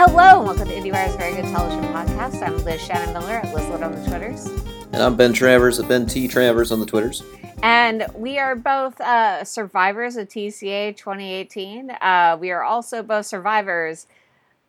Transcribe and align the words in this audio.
Hello, 0.00 0.38
and 0.38 0.46
welcome 0.46 0.68
to 0.68 0.74
IndieWire's 0.74 1.16
Very 1.16 1.34
Good 1.34 1.46
Television 1.46 1.82
Podcast. 1.92 2.40
I'm 2.40 2.56
Liz 2.58 2.80
Shannon 2.80 3.12
Miller 3.12 3.32
at 3.32 3.46
Lizlet 3.46 3.84
on 3.84 3.90
the 3.90 4.08
Twitters. 4.08 4.46
And 4.92 5.02
I'm 5.02 5.16
Ben 5.16 5.32
Travers 5.32 5.80
at 5.80 5.88
Ben 5.88 6.06
T. 6.06 6.28
Travers 6.28 6.70
on 6.70 6.78
the 6.78 6.86
Twitters. 6.86 7.24
And 7.64 8.06
we 8.14 8.38
are 8.38 8.54
both 8.54 9.00
uh, 9.00 9.42
survivors 9.42 10.16
of 10.16 10.28
TCA 10.28 10.96
2018. 10.96 11.90
Uh, 11.90 12.38
we 12.40 12.52
are 12.52 12.62
also 12.62 13.02
both 13.02 13.26
survivors 13.26 14.06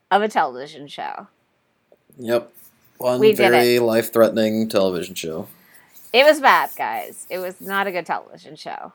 of 0.10 0.24
a 0.24 0.28
television 0.28 0.88
show. 0.88 1.28
Yep. 2.18 2.52
One 2.98 3.20
We 3.20 3.34
very 3.34 3.78
life 3.78 4.11
threatening 4.11 4.68
television 4.68 5.14
show. 5.14 5.48
It 6.11 6.25
was 6.25 6.39
bad, 6.39 6.71
guys. 6.75 7.28
It 7.30 7.38
was 7.38 7.61
not 7.61 7.86
a 7.86 7.92
good 7.92 8.07
television 8.07 8.56
show. 8.56 8.93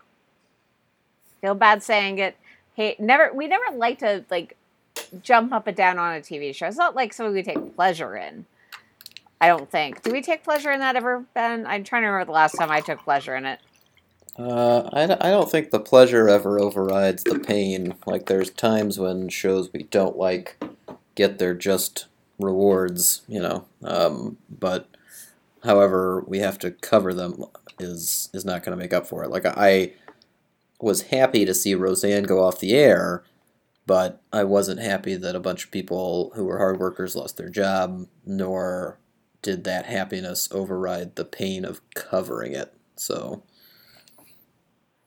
Feel 1.41 1.55
bad 1.55 1.85
saying 1.85 2.19
it. 2.19 2.37
Hey, 2.75 2.97
never. 2.99 3.33
We 3.33 3.47
never 3.47 3.77
like 3.77 4.01
to 4.01 4.25
like 4.33 4.57
jump 5.23 5.53
up 5.53 5.67
and 5.67 5.77
down 5.77 5.99
on 5.99 6.15
a 6.17 6.21
TV 6.21 6.55
show. 6.55 6.67
It's 6.67 6.77
not 6.77 6.95
like 6.95 7.13
something 7.13 7.35
we 7.35 7.43
take 7.43 7.75
pleasure 7.77 8.17
in. 8.17 8.47
I 9.41 9.49
don't 9.49 9.71
think. 9.71 10.03
Do 10.03 10.11
we 10.11 10.23
take 10.23 10.43
pleasure 10.43 10.71
in 10.73 10.81
that 10.81 10.97
ever, 10.97 11.25
Ben? 11.35 11.67
I'm 11.67 11.85
trying 11.85 12.03
to 12.03 12.09
remember 12.09 12.27
the 12.27 12.33
last 12.33 12.57
time 12.57 12.71
I 12.71 12.81
took 12.81 13.01
pleasure 13.01 13.37
in 13.37 13.45
it. 13.45 13.61
Uh, 14.39 14.89
I, 14.93 15.05
I 15.05 15.31
don't 15.31 15.51
think 15.51 15.71
the 15.71 15.81
pleasure 15.81 16.29
ever 16.29 16.59
overrides 16.59 17.23
the 17.25 17.39
pain. 17.39 17.95
Like, 18.07 18.27
there's 18.27 18.51
times 18.51 18.99
when 18.99 19.29
shows 19.29 19.73
we 19.73 19.85
don't 19.85 20.17
like 20.17 20.63
get 21.15 21.39
their 21.39 21.55
just 21.55 22.07
rewards, 22.39 23.23
you 23.29 23.41
know. 23.41 23.67
Um, 23.83 24.39
but, 24.49 24.89
however, 25.63 26.25
we 26.27 26.39
have 26.39 26.59
to 26.61 26.71
cover 26.71 27.15
them 27.15 27.45
is 27.79 28.31
is 28.33 28.45
not 28.45 28.63
going 28.63 28.77
to 28.77 28.83
make 28.83 28.93
up 28.93 29.07
for 29.07 29.25
it. 29.25 29.31
Like, 29.31 29.47
I 29.47 29.93
was 30.81 31.03
happy 31.03 31.45
to 31.45 31.55
see 31.55 31.75
Roseanne 31.75 32.25
go 32.25 32.43
off 32.43 32.61
the 32.61 32.75
air, 32.75 33.23
but 33.87 34.23
I 34.33 34.45
wasn't 34.45 34.81
happy 34.81 35.17
that 35.17 35.37
a 35.37 35.41
bunch 35.41 35.65
of 35.65 35.71
people 35.71 36.33
who 36.35 36.45
were 36.45 36.59
hard 36.59 36.79
workers 36.79 37.15
lost 37.15 37.37
their 37.37 37.49
job, 37.49 38.07
nor 38.25 38.99
did 39.43 39.65
that 39.65 39.87
happiness 39.87 40.49
override 40.51 41.17
the 41.17 41.25
pain 41.25 41.65
of 41.65 41.81
covering 41.95 42.55
it. 42.55 42.73
So. 42.97 43.43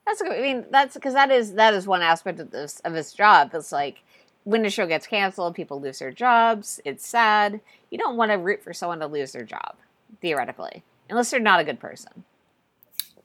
That's. 0.06 0.22
I 0.22 0.42
mean, 0.42 0.66
that's 0.72 0.94
because 0.94 1.14
that 1.14 1.32
is 1.32 1.54
that 1.54 1.74
is 1.74 1.88
one 1.88 2.02
aspect 2.02 2.40
of 2.40 2.52
this 2.52 2.80
of 2.82 2.94
this 2.94 3.14
job. 3.14 3.52
It's 3.54 3.72
like 3.72 4.04
when 4.44 4.66
a 4.66 4.70
show 4.70 4.88
gets 4.88 5.08
canceled, 5.08 5.56
people 5.56 5.82
lose 5.82 6.00
their 6.00 6.12
jobs. 6.12 6.80
It's 6.86 7.06
sad. 7.06 7.60
You 7.90 7.98
don't 7.98 8.16
want 8.16 8.32
to 8.32 8.38
root 8.38 8.64
for 8.64 8.74
someone 8.74 9.00
to 9.00 9.08
lose 9.08 9.34
their 9.34 9.44
job, 9.44 9.76
theoretically, 10.22 10.84
unless 11.10 11.32
they're 11.32 11.40
not 11.40 11.60
a 11.60 11.66
good 11.66 11.80
person. 11.80 12.24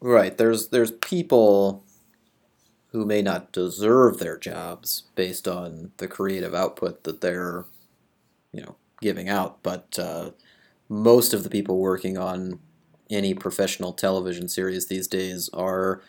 Right. 0.01 0.37
There's 0.37 0.69
there's 0.69 0.91
people 0.91 1.85
who 2.93 3.05
may 3.05 3.23
not 3.23 3.53
deserve 3.53 4.19
their 4.19 4.39
jobs 4.39 5.05
based 5.15 5.49
on 5.49 5.93
the 5.97 6.07
creative 6.09 6.55
output 6.55 7.05
that 7.05 7.21
they're, 7.21 7.65
you 8.53 8.63
know, 8.63 8.77
giving 9.01 9.29
out. 9.29 9.63
But 9.63 9.99
uh, 9.99 10.31
most 10.89 11.33
of 11.35 11.43
the 11.43 11.51
people 11.51 11.79
working 11.79 12.19
on 12.19 12.59
any 13.11 13.35
professional 13.35 13.93
television 13.93 14.49
series 14.49 14.87
these 14.87 15.07
days 15.09 15.49
are, 15.55 16.03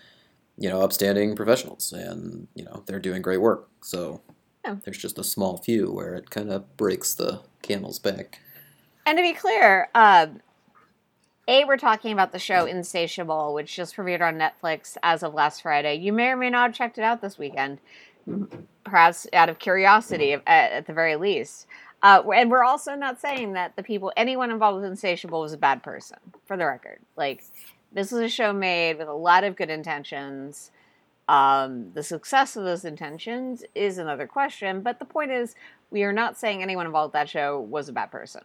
you 0.57 0.69
know, 0.69 0.81
upstanding 0.81 1.35
professionals, 1.35 1.91
and 1.93 2.47
you 2.53 2.63
know 2.63 2.83
they're 2.85 2.99
doing 2.99 3.21
great 3.21 3.41
work. 3.41 3.69
So 3.81 4.21
Yeah. 4.65 4.75
there's 4.83 4.97
just 4.97 5.17
a 5.17 5.23
small 5.23 5.57
few 5.57 5.91
where 5.91 6.15
it 6.15 6.29
kind 6.29 6.51
of 6.51 6.77
breaks 6.77 7.15
the 7.15 7.41
camel's 7.61 7.99
back. 7.99 8.39
And 9.05 9.17
to 9.17 9.21
be 9.21 9.33
clear, 9.33 9.89
um, 9.95 10.41
A, 11.45 11.65
we're 11.65 11.75
talking 11.75 12.13
about 12.13 12.31
the 12.31 12.39
show 12.39 12.65
Insatiable, 12.65 13.53
which 13.53 13.75
just 13.75 13.97
premiered 13.97 14.21
on 14.21 14.35
Netflix 14.35 14.95
as 15.03 15.23
of 15.23 15.33
last 15.33 15.61
Friday. 15.61 15.95
You 15.95 16.13
may 16.13 16.27
or 16.29 16.37
may 16.37 16.49
not 16.49 16.69
have 16.69 16.75
checked 16.75 16.97
it 16.97 17.03
out 17.03 17.21
this 17.21 17.37
weekend, 17.37 17.79
perhaps 18.85 19.27
out 19.33 19.49
of 19.49 19.59
curiosity 19.59 20.33
at, 20.33 20.43
at 20.47 20.87
the 20.87 20.93
very 20.93 21.17
least. 21.17 21.67
Uh, 22.01 22.23
and 22.33 22.49
we're 22.49 22.63
also 22.63 22.95
not 22.95 23.19
saying 23.19 23.53
that 23.53 23.75
the 23.75 23.83
people, 23.83 24.13
anyone 24.15 24.51
involved 24.51 24.81
with 24.81 24.89
Insatiable 24.89 25.41
was 25.41 25.51
a 25.51 25.57
bad 25.57 25.83
person, 25.83 26.17
for 26.45 26.55
the 26.55 26.65
record. 26.65 26.99
Like, 27.17 27.43
this 27.91 28.13
was 28.13 28.21
a 28.21 28.29
show 28.29 28.53
made 28.53 28.97
with 28.97 29.09
a 29.09 29.13
lot 29.13 29.43
of 29.43 29.57
good 29.57 29.69
intentions. 29.69 30.71
Um, 31.27 31.91
the 31.93 32.03
success 32.03 32.55
of 32.55 32.63
those 32.63 32.85
intentions 32.85 33.65
is 33.75 33.97
another 33.97 34.27
question, 34.27 34.81
but 34.81 34.99
the 34.99 35.05
point 35.05 35.31
is, 35.31 35.55
we 35.91 36.03
are 36.03 36.13
not 36.13 36.37
saying 36.37 36.63
anyone 36.63 36.85
involved 36.85 37.13
with 37.13 37.19
that 37.19 37.29
show 37.29 37.59
was 37.59 37.89
a 37.89 37.93
bad 37.93 38.11
person. 38.11 38.43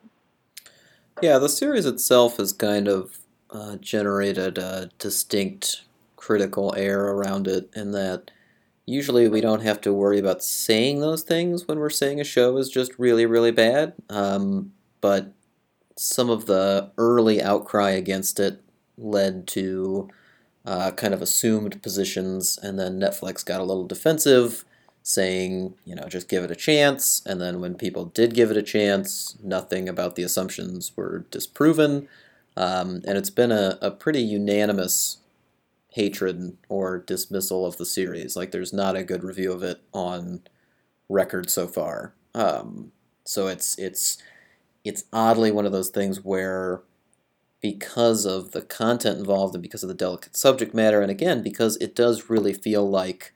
Yeah, 1.21 1.39
the 1.39 1.49
series 1.49 1.85
itself 1.85 2.37
has 2.37 2.53
kind 2.53 2.87
of 2.87 3.19
uh, 3.51 3.77
generated 3.77 4.57
a 4.57 4.91
distinct 4.99 5.83
critical 6.17 6.75
air 6.77 7.09
around 7.09 7.49
it, 7.49 7.71
in 7.75 7.91
that 7.93 8.31
usually 8.87 9.29
we 9.29 9.41
don't 9.41 9.63
have 9.63 9.81
to 9.81 9.93
worry 9.93 10.19
about 10.19 10.45
saying 10.45 11.01
those 11.01 11.23
things 11.23 11.67
when 11.67 11.79
we're 11.79 11.91
saying 11.91 12.21
a 12.21 12.25
show 12.25 12.57
is 12.57 12.69
just 12.69 12.99
really, 12.99 13.27
really 13.27 13.51
bad. 13.51 13.95
Um, 14.09 14.73
but 15.01 15.33
some 15.97 16.31
of 16.31 16.47
the 16.47 16.93
early 16.97 17.43
outcry 17.43 17.91
against 17.91 18.39
it 18.39 18.63
led 18.97 19.47
to 19.49 20.09
uh, 20.65 20.93
kind 20.93 21.15
of 21.15 21.23
assumed 21.23 21.83
positions, 21.83 22.59
and 22.63 22.79
then 22.79 23.01
Netflix 23.01 23.45
got 23.45 23.61
a 23.61 23.65
little 23.65 23.87
defensive, 23.87 24.65
saying, 25.09 25.75
you 25.87 25.95
know, 25.95 26.07
just 26.07 26.29
give 26.29 26.45
it 26.45 26.51
a 26.51 26.57
chance. 26.57 27.23
And 27.25 27.41
then 27.41 27.63
when 27.63 27.77
people 27.77 28.05
did 28.05 28.35
give 28.35 28.51
it 28.51 28.59
a 28.59 28.63
chance, 28.63 29.39
nothing 29.43 29.89
about 29.89 30.17
the 30.17 30.23
assumptions 30.23 30.93
were 30.95 31.25
disproven. 31.31 32.09
Um, 32.59 33.01
and 33.07 33.17
it's 33.17 33.31
been 33.31 33.51
a, 33.51 33.79
a 33.81 33.91
pretty 33.91 34.21
unanimous 34.21 35.17
hatred 35.93 36.59
or 36.69 36.99
dismissal 36.99 37.65
of 37.65 37.79
the 37.79 37.87
series. 37.87 38.37
Like, 38.37 38.51
there's 38.51 38.75
not 38.75 38.97
a 38.97 39.03
good 39.03 39.25
review 39.25 39.51
of 39.51 39.63
it 39.63 39.81
on 39.95 40.43
record 41.09 41.49
so 41.49 41.67
far. 41.67 42.13
Um, 42.35 42.93
so 43.25 43.47
it's 43.47 43.79
it's 43.79 44.19
it's 44.85 45.05
oddly 45.11 45.51
one 45.51 45.65
of 45.65 45.73
those 45.73 45.89
things 45.89 46.23
where 46.23 46.83
because 47.63 48.27
of 48.27 48.53
the 48.53 48.63
content 48.63 49.19
involved 49.19 49.55
and 49.55 49.63
because 49.63 49.83
of 49.83 49.89
the 49.89 49.95
delicate 49.95 50.37
subject 50.37 50.75
matter 50.75 51.01
and 51.01 51.11
again 51.11 51.43
because 51.43 51.77
it 51.79 51.95
does 51.95 52.31
really 52.31 52.53
feel 52.53 52.89
like 52.89 53.33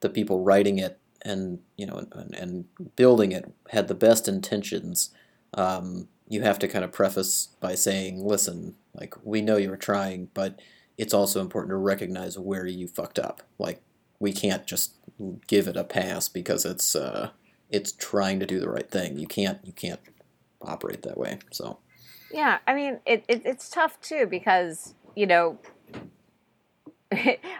the 0.00 0.08
people 0.08 0.42
writing 0.42 0.78
it 0.78 0.98
and 1.22 1.58
you 1.76 1.86
know 1.86 2.06
and, 2.12 2.34
and 2.34 2.64
building 2.96 3.32
it 3.32 3.52
had 3.70 3.88
the 3.88 3.94
best 3.94 4.28
intentions 4.28 5.10
um, 5.54 6.08
you 6.28 6.42
have 6.42 6.58
to 6.58 6.68
kind 6.68 6.84
of 6.84 6.92
preface 6.92 7.48
by 7.60 7.74
saying 7.74 8.24
listen 8.24 8.74
like 8.94 9.14
we 9.24 9.40
know 9.40 9.56
you 9.56 9.70
were 9.70 9.76
trying 9.76 10.28
but 10.34 10.58
it's 10.98 11.14
also 11.14 11.40
important 11.40 11.70
to 11.70 11.76
recognize 11.76 12.38
where 12.38 12.66
you 12.66 12.88
fucked 12.88 13.20
up. 13.20 13.42
Like 13.58 13.80
we 14.18 14.32
can't 14.32 14.66
just 14.66 14.94
give 15.46 15.68
it 15.68 15.76
a 15.76 15.84
pass 15.84 16.28
because 16.28 16.64
it's 16.64 16.94
uh, 16.96 17.30
it's 17.70 17.92
trying 17.92 18.40
to 18.40 18.46
do 18.46 18.58
the 18.58 18.68
right 18.68 18.90
thing. 18.90 19.18
You 19.18 19.28
can't 19.28 19.60
you 19.64 19.72
can't 19.72 20.00
operate 20.60 21.02
that 21.02 21.16
way. 21.16 21.38
So. 21.52 21.78
Yeah, 22.30 22.58
I 22.66 22.74
mean, 22.74 23.00
it, 23.06 23.24
it 23.26 23.42
it's 23.46 23.70
tough 23.70 23.98
too 24.02 24.26
because 24.26 24.94
you 25.14 25.26
know, 25.26 25.58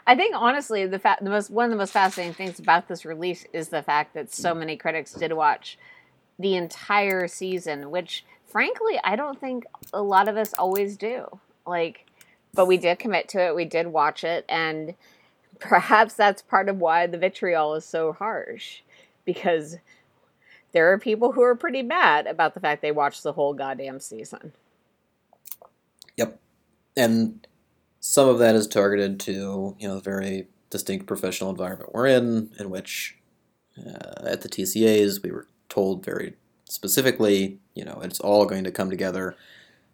I 0.07 0.15
think 0.15 0.35
honestly 0.37 0.87
the 0.87 0.99
fa- 0.99 1.19
the 1.21 1.31
most 1.31 1.51
one 1.51 1.65
of 1.65 1.71
the 1.71 1.77
most 1.77 1.93
fascinating 1.93 2.35
things 2.35 2.59
about 2.59 2.89
this 2.89 3.05
release 3.05 3.47
is 3.53 3.69
the 3.69 3.83
fact 3.83 4.15
that 4.15 4.33
so 4.33 4.55
many 4.55 4.77
critics 4.77 5.15
did 5.15 5.33
watch 5.33 5.79
the 6.39 6.55
entire 6.55 7.27
season, 7.29 7.91
which 7.91 8.25
frankly 8.47 9.01
I 9.03 9.17
don't 9.17 9.41
think 9.41 9.65
a 9.93 10.03
lot 10.03 10.29
of 10.29 10.37
us 10.37 10.53
always 10.55 10.97
do. 10.97 11.41
Like, 11.67 12.07
but 12.55 12.67
we 12.67 12.77
did 12.77 12.99
commit 12.99 13.29
to 13.31 13.47
it. 13.47 13.55
We 13.55 13.65
did 13.65 13.89
watch 13.89 14.23
it, 14.23 14.45
and 14.49 14.95
perhaps 15.59 16.15
that's 16.15 16.43
part 16.43 16.69
of 16.69 16.79
why 16.79 17.07
the 17.07 17.19
vitriol 17.19 17.75
is 17.75 17.85
so 17.85 18.13
harsh 18.13 18.83
because 19.25 19.77
there 20.73 20.93
are 20.93 20.99
people 20.99 21.33
who 21.33 21.43
are 21.43 21.55
pretty 21.55 21.83
mad 21.83 22.27
about 22.27 22.55
the 22.55 22.61
fact 22.61 22.83
they 22.83 22.93
watched 22.93 23.23
the 23.23 23.33
whole 23.33 23.55
goddamn 23.55 24.01
season. 24.01 24.53
Yep. 26.17 26.39
And 26.97 27.47
some 28.01 28.29
of 28.29 28.39
that 28.39 28.55
is 28.55 28.67
targeted 28.67 29.19
to, 29.21 29.77
you 29.79 29.89
know, 29.89 29.97
the 29.97 30.01
very 30.01 30.49
distinct 30.71 31.07
professional 31.07 31.51
environment 31.51 31.95
we're 31.95 32.07
in, 32.07 32.51
in 32.59 32.71
which 32.71 33.17
uh, 33.79 34.27
at 34.27 34.43
the 34.43 34.49
TCAs 34.49 35.23
we 35.23 35.31
were 35.31 35.47
told 35.69 36.05
very 36.05 36.35
specifically, 36.65 37.59
you 37.75 37.85
know, 37.85 38.01
it's 38.03 38.21
all 38.21 38.47
going 38.47 38.65
to 38.65 38.71
come 38.71 38.91
together 38.91 39.37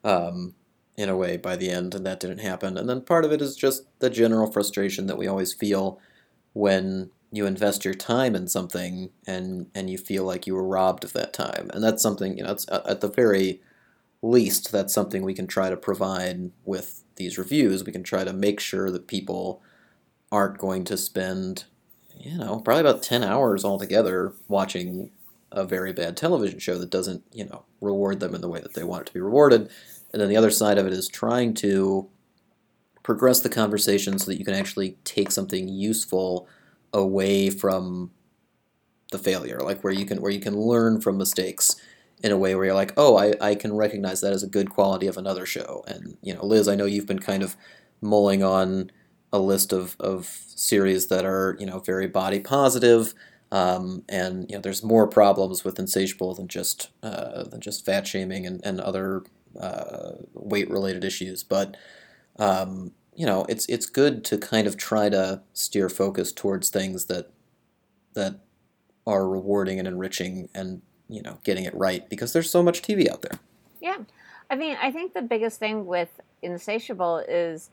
um, 0.02 0.54
in 0.96 1.08
a 1.08 1.16
way 1.16 1.36
by 1.36 1.56
the 1.56 1.70
end, 1.70 1.94
and 1.94 2.04
that 2.06 2.20
didn't 2.20 2.38
happen. 2.38 2.76
And 2.76 2.88
then 2.88 3.00
part 3.00 3.24
of 3.24 3.32
it 3.32 3.40
is 3.40 3.56
just 3.56 3.84
the 4.00 4.10
general 4.10 4.50
frustration 4.50 5.06
that 5.06 5.18
we 5.18 5.26
always 5.26 5.52
feel 5.52 5.98
when 6.52 7.10
you 7.32 7.46
invest 7.46 7.84
your 7.84 7.94
time 7.94 8.36
in 8.36 8.46
something 8.46 9.10
and 9.26 9.66
and 9.74 9.90
you 9.90 9.98
feel 9.98 10.24
like 10.24 10.46
you 10.46 10.54
were 10.54 10.66
robbed 10.66 11.04
of 11.04 11.12
that 11.14 11.32
time. 11.32 11.70
And 11.74 11.82
that's 11.82 12.02
something, 12.02 12.36
you 12.36 12.44
know, 12.44 12.52
it's 12.52 12.66
at 12.70 13.00
the 13.00 13.08
very 13.08 13.60
least 14.22 14.72
that's 14.72 14.94
something 14.94 15.22
we 15.22 15.34
can 15.34 15.46
try 15.46 15.68
to 15.68 15.76
provide 15.76 16.50
with 16.64 17.03
these 17.16 17.38
reviews. 17.38 17.84
We 17.84 17.92
can 17.92 18.02
try 18.02 18.24
to 18.24 18.32
make 18.32 18.60
sure 18.60 18.90
that 18.90 19.06
people 19.06 19.62
aren't 20.32 20.58
going 20.58 20.84
to 20.84 20.96
spend, 20.96 21.64
you 22.18 22.36
know, 22.36 22.60
probably 22.60 22.80
about 22.80 23.02
10 23.02 23.22
hours 23.22 23.64
altogether 23.64 24.32
watching 24.48 25.10
a 25.52 25.64
very 25.64 25.92
bad 25.92 26.16
television 26.16 26.58
show 26.58 26.78
that 26.78 26.90
doesn't, 26.90 27.22
you 27.32 27.44
know, 27.44 27.64
reward 27.80 28.20
them 28.20 28.34
in 28.34 28.40
the 28.40 28.48
way 28.48 28.60
that 28.60 28.74
they 28.74 28.82
want 28.82 29.02
it 29.02 29.06
to 29.06 29.12
be 29.12 29.20
rewarded. 29.20 29.70
And 30.12 30.20
then 30.20 30.28
the 30.28 30.36
other 30.36 30.50
side 30.50 30.78
of 30.78 30.86
it 30.86 30.92
is 30.92 31.08
trying 31.08 31.54
to 31.54 32.08
progress 33.02 33.40
the 33.40 33.48
conversation 33.48 34.18
so 34.18 34.26
that 34.30 34.38
you 34.38 34.44
can 34.44 34.54
actually 34.54 34.96
take 35.04 35.30
something 35.30 35.68
useful 35.68 36.48
away 36.92 37.50
from 37.50 38.10
the 39.10 39.18
failure, 39.18 39.60
like 39.60 39.84
where 39.84 39.92
you 39.92 40.06
can 40.06 40.20
where 40.20 40.32
you 40.32 40.40
can 40.40 40.58
learn 40.58 41.00
from 41.00 41.18
mistakes 41.18 41.76
in 42.24 42.32
a 42.32 42.38
way 42.38 42.54
where 42.54 42.64
you're 42.64 42.74
like, 42.74 42.94
oh, 42.96 43.18
I, 43.18 43.34
I 43.38 43.54
can 43.54 43.76
recognize 43.76 44.22
that 44.22 44.32
as 44.32 44.42
a 44.42 44.48
good 44.48 44.70
quality 44.70 45.06
of 45.06 45.18
another 45.18 45.44
show. 45.44 45.84
And 45.86 46.16
you 46.22 46.32
know, 46.32 46.42
Liz, 46.42 46.68
I 46.68 46.74
know 46.74 46.86
you've 46.86 47.06
been 47.06 47.18
kind 47.18 47.42
of 47.42 47.54
mulling 48.00 48.42
on 48.42 48.90
a 49.30 49.38
list 49.38 49.74
of, 49.74 49.94
of 50.00 50.24
series 50.24 51.08
that 51.08 51.26
are 51.26 51.54
you 51.60 51.66
know 51.66 51.80
very 51.80 52.06
body 52.06 52.40
positive. 52.40 53.12
Um, 53.52 54.04
and 54.08 54.50
you 54.50 54.56
know, 54.56 54.62
there's 54.62 54.82
more 54.82 55.06
problems 55.06 55.64
with 55.64 55.78
Insatiable 55.78 56.34
than 56.34 56.48
just 56.48 56.88
uh, 57.02 57.42
than 57.42 57.60
just 57.60 57.84
fat 57.84 58.06
shaming 58.06 58.46
and, 58.46 58.64
and 58.64 58.80
other 58.80 59.22
uh, 59.60 60.12
weight 60.32 60.70
related 60.70 61.04
issues. 61.04 61.42
But 61.44 61.76
um, 62.38 62.92
you 63.14 63.26
know, 63.26 63.44
it's 63.50 63.66
it's 63.66 63.84
good 63.84 64.24
to 64.24 64.38
kind 64.38 64.66
of 64.66 64.78
try 64.78 65.10
to 65.10 65.42
steer 65.52 65.90
focus 65.90 66.32
towards 66.32 66.70
things 66.70 67.04
that 67.04 67.30
that 68.14 68.40
are 69.06 69.28
rewarding 69.28 69.78
and 69.78 69.86
enriching 69.86 70.48
and 70.54 70.80
you 71.14 71.22
know 71.22 71.38
getting 71.44 71.64
it 71.64 71.74
right 71.74 72.08
because 72.08 72.32
there's 72.32 72.50
so 72.50 72.62
much 72.62 72.82
TV 72.82 73.08
out 73.08 73.22
there. 73.22 73.38
Yeah, 73.80 73.98
I 74.50 74.56
mean, 74.56 74.76
I 74.80 74.90
think 74.90 75.14
the 75.14 75.22
biggest 75.22 75.58
thing 75.58 75.86
with 75.86 76.20
Insatiable 76.42 77.18
is 77.28 77.70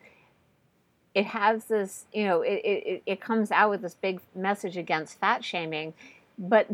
it 1.13 1.25
has 1.25 1.65
this, 1.65 2.05
you 2.13 2.23
know, 2.23 2.41
it, 2.41 2.61
it, 2.63 3.03
it 3.05 3.21
comes 3.21 3.51
out 3.51 3.69
with 3.69 3.81
this 3.81 3.95
big 3.95 4.21
message 4.33 4.77
against 4.77 5.19
fat 5.19 5.43
shaming, 5.43 5.93
but 6.38 6.67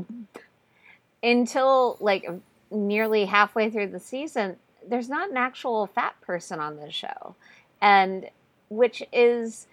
until 1.23 1.97
like 1.99 2.29
nearly 2.69 3.25
halfway 3.25 3.69
through 3.69 3.87
the 3.87 3.99
season, 3.99 4.57
there's 4.87 5.09
not 5.09 5.31
an 5.31 5.37
actual 5.37 5.87
fat 5.87 6.19
person 6.21 6.59
on 6.59 6.77
the 6.77 6.91
show. 6.91 7.35
And 7.81 8.29
which 8.69 9.01
is 9.11 9.67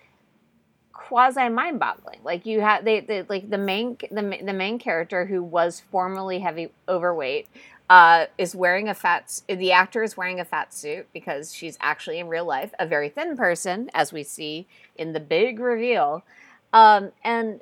quasi 0.94 1.48
mind 1.48 1.78
boggling. 1.78 2.20
Like 2.24 2.46
you 2.46 2.60
have 2.60 2.84
they, 2.84 3.00
they 3.00 3.22
like 3.22 3.50
the 3.50 3.58
main 3.58 3.98
the, 4.10 4.38
the 4.42 4.52
main 4.52 4.78
character 4.78 5.26
who 5.26 5.42
was 5.42 5.80
formerly 5.90 6.38
heavy 6.38 6.70
overweight 6.88 7.48
uh, 7.90 8.26
is 8.38 8.54
wearing 8.54 8.88
a 8.88 8.94
fat 8.94 9.42
the 9.46 9.72
actor 9.72 10.02
is 10.02 10.16
wearing 10.16 10.40
a 10.40 10.44
fat 10.44 10.72
suit 10.72 11.06
because 11.12 11.52
she's 11.52 11.76
actually 11.80 12.18
in 12.18 12.28
real 12.28 12.46
life 12.46 12.72
a 12.78 12.86
very 12.86 13.10
thin 13.10 13.36
person 13.36 13.90
as 13.92 14.12
we 14.12 14.22
see 14.22 14.66
in 14.96 15.12
the 15.12 15.20
big 15.20 15.58
reveal 15.58 16.24
um, 16.72 17.12
and 17.22 17.60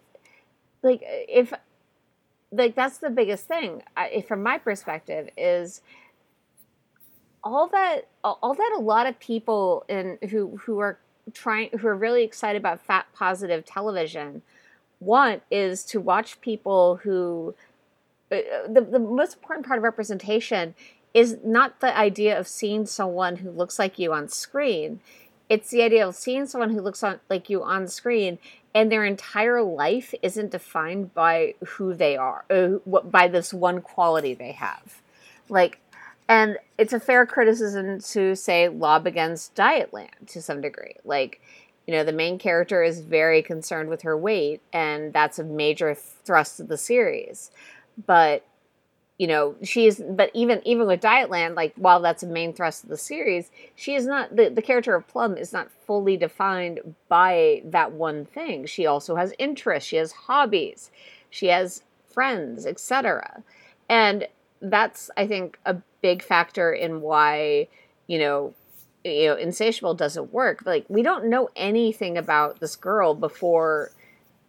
like 0.83 1.01
if 1.03 1.53
like 2.53 2.77
that's 2.77 2.99
the 2.99 3.11
biggest 3.11 3.49
thing 3.49 3.83
I, 3.97 4.25
from 4.29 4.43
my 4.43 4.59
perspective 4.59 5.29
is 5.37 5.81
all 7.43 7.67
that 7.69 8.09
all 8.23 8.55
that 8.55 8.75
a 8.77 8.81
lot 8.81 9.07
of 9.07 9.19
people 9.19 9.85
in 9.89 10.19
who 10.31 10.57
who 10.59 10.79
are 10.79 10.99
trying 11.33 11.71
who 11.79 11.87
are 11.89 11.97
really 11.97 12.25
excited 12.25 12.59
about 12.59 12.81
fat 12.81 13.07
positive 13.15 13.65
television 13.65 14.43
want 15.01 15.43
is 15.51 15.85
to 15.85 16.01
watch 16.01 16.41
people 16.41 16.97
who 17.03 17.55
uh, 18.31 18.37
the, 18.69 18.81
the 18.81 18.99
most 18.99 19.35
important 19.35 19.67
part 19.67 19.79
of 19.79 19.85
representation 19.85 20.75
is 21.13 21.39
not 21.45 21.81
the 21.81 21.97
idea 21.97 22.39
of 22.39 22.49
seeing 22.49 22.87
someone 22.87 23.37
who 23.37 23.51
looks 23.51 23.79
like 23.79 23.99
you 23.99 24.13
on 24.13 24.29
screen. 24.29 25.01
It's 25.49 25.71
the 25.71 25.83
idea 25.83 26.07
of 26.07 26.15
seeing 26.15 26.47
someone 26.47 26.71
who 26.71 26.81
looks 26.81 27.03
on, 27.03 27.21
like 27.29 27.51
you 27.51 27.63
on 27.63 27.89
screen 27.89 28.39
and 28.75 28.91
their 28.91 29.05
entire 29.05 29.63
life 29.63 30.15
isn't 30.23 30.51
defined 30.51 31.13
by 31.13 31.55
who 31.67 31.93
they 31.93 32.17
are 32.17 32.45
uh, 32.49 32.79
by 33.05 33.29
this 33.29 33.53
one 33.53 33.83
quality 33.83 34.33
they 34.33 34.53
have. 34.53 35.03
Like 35.49 35.79
and 36.29 36.59
it's 36.79 36.93
a 36.93 37.01
fair 37.01 37.27
criticism 37.27 38.01
to 38.01 38.35
say 38.35 38.69
lob 38.69 39.07
against 39.07 39.55
Dietland 39.55 40.27
to 40.29 40.43
some 40.43 40.61
degree. 40.61 40.95
Like, 41.05 41.41
you 41.87 41.95
know, 41.95 42.05
the 42.05 42.13
main 42.13 42.39
character 42.39 42.83
is 42.83 43.01
very 43.01 43.43
concerned 43.43 43.89
with 43.89 44.03
her 44.03 44.17
weight, 44.17 44.61
and 44.73 45.13
that's 45.13 45.39
a 45.39 45.45
major 45.45 45.95
thrust 45.95 46.61
of 46.61 46.69
the 46.69 46.79
series. 46.79 47.51
But 48.07 48.45
you 49.19 49.27
know, 49.29 49.55
she's 49.63 50.01
but 50.01 50.31
even 50.35 50.61
even 50.65 50.87
with 50.87 51.01
Dietland, 51.01 51.55
like 51.55 51.75
while 51.77 52.01
that's 52.01 52.23
a 52.23 52.27
main 52.27 52.53
thrust 52.53 52.83
of 52.83 52.91
the 52.91 52.97
series, 52.97 53.51
she 53.77 53.95
is 53.95 54.07
not 54.07 54.35
the, 54.35 54.49
the 54.49 54.63
character 54.63 54.97
of 54.97 55.07
Plum 55.07 55.37
is 55.37 55.53
not 55.53 55.71
fully 55.87 56.17
defined 56.17 56.81
by 57.09 57.63
that 57.67 57.93
one 57.93 58.25
thing. 58.25 58.67
She 58.67 58.87
also 58.87 59.15
has 59.15 59.33
interests, 59.39 59.89
she 59.89 59.97
has 59.97 60.13
hobbies, 60.13 60.91
she 61.31 61.47
has 61.47 61.85
friends, 62.13 62.67
etc. 62.67 63.43
And 63.89 64.27
that's 64.61 65.11
I 65.17 65.27
think 65.27 65.59
a 65.67 65.77
big 66.03 66.23
factor 66.23 66.73
in 66.73 67.01
why 67.01 67.69
you 68.07 68.19
know 68.19 68.55
you 69.05 69.29
know 69.29 69.37
insatiable 69.37 69.95
doesn't 69.95 70.33
work. 70.33 70.65
Like 70.67 70.85
we 70.89 71.03
don't 71.03 71.27
know 71.27 71.49
anything 71.57 72.19
about 72.19 72.61
this 72.61 72.77
girl 72.77 73.15
before 73.15 73.91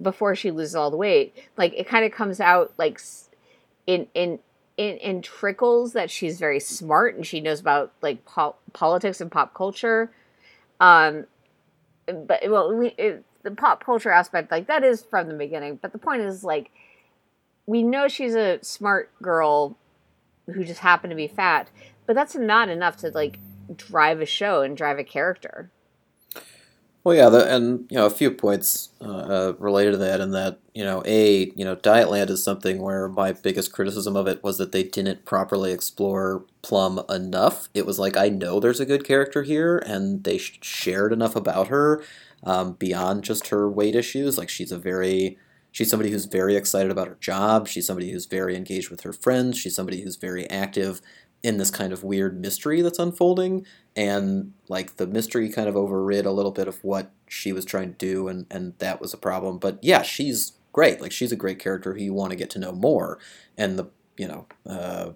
before 0.01 0.35
she 0.35 0.51
loses 0.51 0.75
all 0.75 0.91
the 0.91 0.97
weight. 0.97 1.35
Like 1.57 1.73
it 1.75 1.87
kind 1.87 2.05
of 2.05 2.11
comes 2.11 2.39
out 2.39 2.73
like 2.77 2.99
in 3.87 4.07
in 4.13 4.39
in, 4.75 4.97
in 4.97 5.21
trickles 5.21 5.93
that 5.93 6.09
she's 6.09 6.39
very 6.39 6.59
smart 6.59 7.15
and 7.15 7.25
she 7.25 7.39
knows 7.39 7.59
about 7.59 7.93
like 8.01 8.25
po- 8.25 8.55
politics 8.73 9.21
and 9.21 9.31
pop 9.31 9.53
culture. 9.53 10.11
Um 10.79 11.25
but 12.07 12.41
well 12.49 12.75
we, 12.75 12.87
it, 12.97 13.23
the 13.43 13.51
pop 13.51 13.83
culture 13.83 14.09
aspect 14.09 14.51
like 14.51 14.67
that 14.67 14.83
is 14.83 15.03
from 15.03 15.27
the 15.27 15.35
beginning. 15.35 15.79
But 15.81 15.91
the 15.91 15.99
point 15.99 16.21
is 16.21 16.43
like 16.43 16.71
we 17.65 17.81
know 17.81 18.07
she's 18.07 18.35
a 18.35 18.59
smart 18.61 19.11
girl 19.21 19.77
who 20.47 20.63
just 20.63 20.81
happen 20.81 21.09
to 21.09 21.15
be 21.15 21.27
fat, 21.27 21.69
but 22.05 22.15
that's 22.15 22.35
not 22.35 22.69
enough 22.69 22.97
to 22.97 23.09
like 23.09 23.39
drive 23.75 24.21
a 24.21 24.25
show 24.25 24.61
and 24.61 24.75
drive 24.75 24.99
a 24.99 25.03
character. 25.03 25.69
Well, 27.03 27.15
yeah, 27.17 27.27
the, 27.27 27.53
and 27.53 27.85
you 27.89 27.97
know 27.97 28.05
a 28.05 28.09
few 28.09 28.31
points 28.31 28.89
uh, 29.01 29.05
uh, 29.05 29.53
related 29.59 29.91
to 29.91 29.97
that, 29.97 30.21
and 30.21 30.33
that 30.33 30.59
you 30.73 30.85
know, 30.85 31.03
a 31.05 31.51
you 31.55 31.65
know, 31.65 31.75
Dietland 31.75 32.29
is 32.29 32.43
something 32.43 32.81
where 32.81 33.09
my 33.09 33.33
biggest 33.33 33.73
criticism 33.73 34.15
of 34.15 34.25
it 34.27 34.41
was 34.41 34.57
that 34.57 34.71
they 34.71 34.83
didn't 34.83 35.25
properly 35.25 35.73
explore 35.73 36.45
Plum 36.61 37.03
enough. 37.09 37.67
It 37.73 37.85
was 37.85 37.99
like 37.99 38.15
I 38.15 38.29
know 38.29 38.59
there's 38.59 38.79
a 38.79 38.85
good 38.85 39.03
character 39.03 39.43
here, 39.43 39.79
and 39.79 40.23
they 40.23 40.37
shared 40.37 41.11
enough 41.11 41.35
about 41.35 41.67
her 41.67 42.01
um, 42.43 42.73
beyond 42.73 43.23
just 43.25 43.49
her 43.49 43.69
weight 43.69 43.95
issues. 43.95 44.37
Like 44.37 44.49
she's 44.49 44.71
a 44.71 44.77
very 44.77 45.37
She's 45.73 45.89
somebody 45.89 46.11
who's 46.11 46.25
very 46.25 46.55
excited 46.55 46.91
about 46.91 47.07
her 47.07 47.17
job. 47.19 47.67
She's 47.67 47.87
somebody 47.87 48.11
who's 48.11 48.27
very 48.27 48.55
engaged 48.55 48.91
with 48.91 49.01
her 49.01 49.11
friends. 49.11 49.57
She's 49.57 49.75
somebody 49.75 50.01
who's 50.01 50.15
very 50.15 50.47
active 50.49 51.01
in 51.41 51.57
this 51.57 51.71
kind 51.71 51.91
of 51.91 52.03
weird 52.03 52.39
mystery 52.39 52.81
that's 52.81 52.99
unfolding. 52.99 53.65
And 53.95 54.53
like 54.69 54.97
the 54.97 55.07
mystery 55.07 55.49
kind 55.49 55.67
of 55.67 55.75
overrid 55.75 56.27
a 56.27 56.31
little 56.31 56.51
bit 56.51 56.67
of 56.67 56.81
what 56.83 57.11
she 57.27 57.51
was 57.51 57.65
trying 57.65 57.89
to 57.89 57.97
do, 57.97 58.27
and, 58.27 58.45
and 58.51 58.73
that 58.77 59.01
was 59.01 59.15
a 59.15 59.17
problem. 59.17 59.57
But 59.57 59.79
yeah, 59.81 60.03
she's 60.03 60.53
great. 60.73 61.01
Like 61.01 61.11
she's 61.11 61.31
a 61.31 61.35
great 61.35 61.57
character 61.57 61.93
who 61.93 62.03
you 62.03 62.13
want 62.13 62.29
to 62.29 62.37
get 62.37 62.51
to 62.51 62.59
know 62.59 62.71
more. 62.71 63.17
And 63.57 63.77
the, 63.77 63.85
you 64.15 64.27
know, 64.27 64.45
uh, 64.67 65.13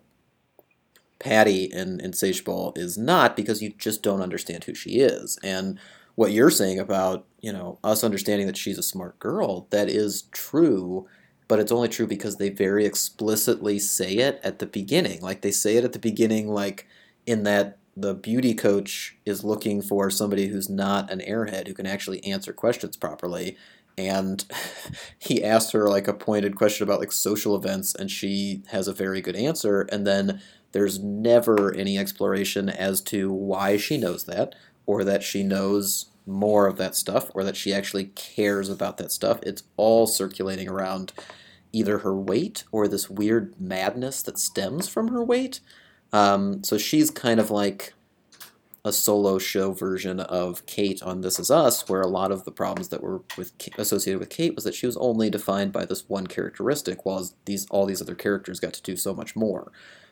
Patty 1.19 1.65
in 1.65 1.99
Insatiable 1.99 2.73
is 2.75 2.97
not 2.97 3.35
because 3.35 3.61
you 3.61 3.73
just 3.77 4.01
don't 4.01 4.21
understand 4.21 4.63
who 4.63 4.73
she 4.73 4.99
is. 4.99 5.37
And 5.43 5.79
what 6.17 6.33
you're 6.33 6.51
saying 6.51 6.79
about 6.79 7.25
you 7.39 7.53
know 7.53 7.79
us 7.83 8.03
understanding 8.03 8.47
that 8.47 8.57
she's 8.57 8.77
a 8.77 8.83
smart 8.83 9.17
girl 9.19 9.67
that 9.71 9.89
is 9.89 10.23
true 10.31 11.07
but 11.47 11.59
it's 11.59 11.71
only 11.71 11.87
true 11.87 12.07
because 12.07 12.37
they 12.37 12.49
very 12.49 12.85
explicitly 12.85 13.79
say 13.79 14.15
it 14.15 14.39
at 14.43 14.59
the 14.59 14.65
beginning. 14.65 15.21
Like 15.21 15.41
they 15.41 15.51
say 15.51 15.77
it 15.77 15.83
at 15.83 15.93
the 15.93 15.99
beginning 15.99 16.49
like 16.49 16.87
in 17.25 17.43
that 17.43 17.77
the 17.95 18.13
beauty 18.13 18.53
coach 18.53 19.17
is 19.25 19.43
looking 19.43 19.81
for 19.81 20.09
somebody 20.09 20.47
who's 20.47 20.69
not 20.69 21.09
an 21.09 21.19
airhead 21.19 21.67
who 21.67 21.73
can 21.73 21.87
actually 21.87 22.23
answer 22.23 22.53
questions 22.53 22.95
properly 22.95 23.57
and 23.97 24.45
he 25.19 25.43
asks 25.43 25.71
her 25.71 25.87
like 25.87 26.07
a 26.07 26.13
pointed 26.13 26.55
question 26.55 26.83
about 26.83 26.99
like 26.99 27.11
social 27.11 27.55
events 27.55 27.95
and 27.95 28.11
she 28.11 28.61
has 28.67 28.87
a 28.87 28.93
very 28.93 29.19
good 29.19 29.35
answer 29.35 29.81
and 29.91 30.05
then 30.05 30.39
there's 30.73 30.99
never 30.99 31.73
any 31.73 31.97
exploration 31.97 32.69
as 32.69 33.01
to 33.01 33.31
why 33.31 33.77
she 33.77 33.97
knows 33.97 34.25
that 34.25 34.53
or 34.87 35.03
that 35.03 35.21
she 35.21 35.43
knows 35.43 36.07
more 36.25 36.67
of 36.67 36.77
that 36.77 36.95
stuff 36.95 37.29
or 37.35 37.43
that 37.43 37.55
she 37.55 37.71
actually 37.71 38.05
cares 38.05 38.69
about 38.69 38.97
that 38.97 39.11
stuff. 39.11 39.39
It's 39.43 39.63
all 39.77 40.07
circulating 40.07 40.67
around 40.67 41.13
either 41.71 41.99
her 41.99 42.15
weight 42.15 42.63
or 42.71 42.87
this 42.87 43.09
weird 43.09 43.53
madness 43.59 44.23
that 44.23 44.39
stems 44.39 44.87
from 44.87 45.09
her 45.09 45.23
weight. 45.23 45.59
Um, 46.11 46.63
so 46.63 46.77
she's 46.77 47.11
kind 47.11 47.39
of 47.39 47.51
like 47.51 47.93
a 48.85 48.93
solo 48.93 49.37
show 49.37 49.73
version 49.73 50.19
of 50.21 50.65
Kate 50.65 51.03
on 51.03 51.21
This 51.21 51.39
Is 51.39 51.51
Us, 51.51 51.89
where 51.89 52.01
a 52.01 52.07
lot 52.07 52.31
of 52.31 52.45
the 52.45 52.51
problems 52.51 52.87
that 52.89 53.03
were 53.03 53.21
with 53.37 53.51
associated 53.77 54.19
with 54.19 54.29
Kate 54.29 54.55
was 54.55 54.63
that 54.63 54.75
she 54.75 54.85
was 54.85 54.97
only 54.97 55.29
defined 55.29 55.73
by 55.73 55.85
this 55.85 56.07
one 56.07 56.25
characteristic, 56.27 57.05
while 57.05 57.29
these 57.45 57.67
all 57.69 57.85
these 57.85 58.01
other 58.01 58.15
characters 58.15 58.61
got 58.61 58.73
to 58.73 58.81
do 58.81 58.95
so 58.95 59.13
much 59.13 59.35
more. 59.35 59.71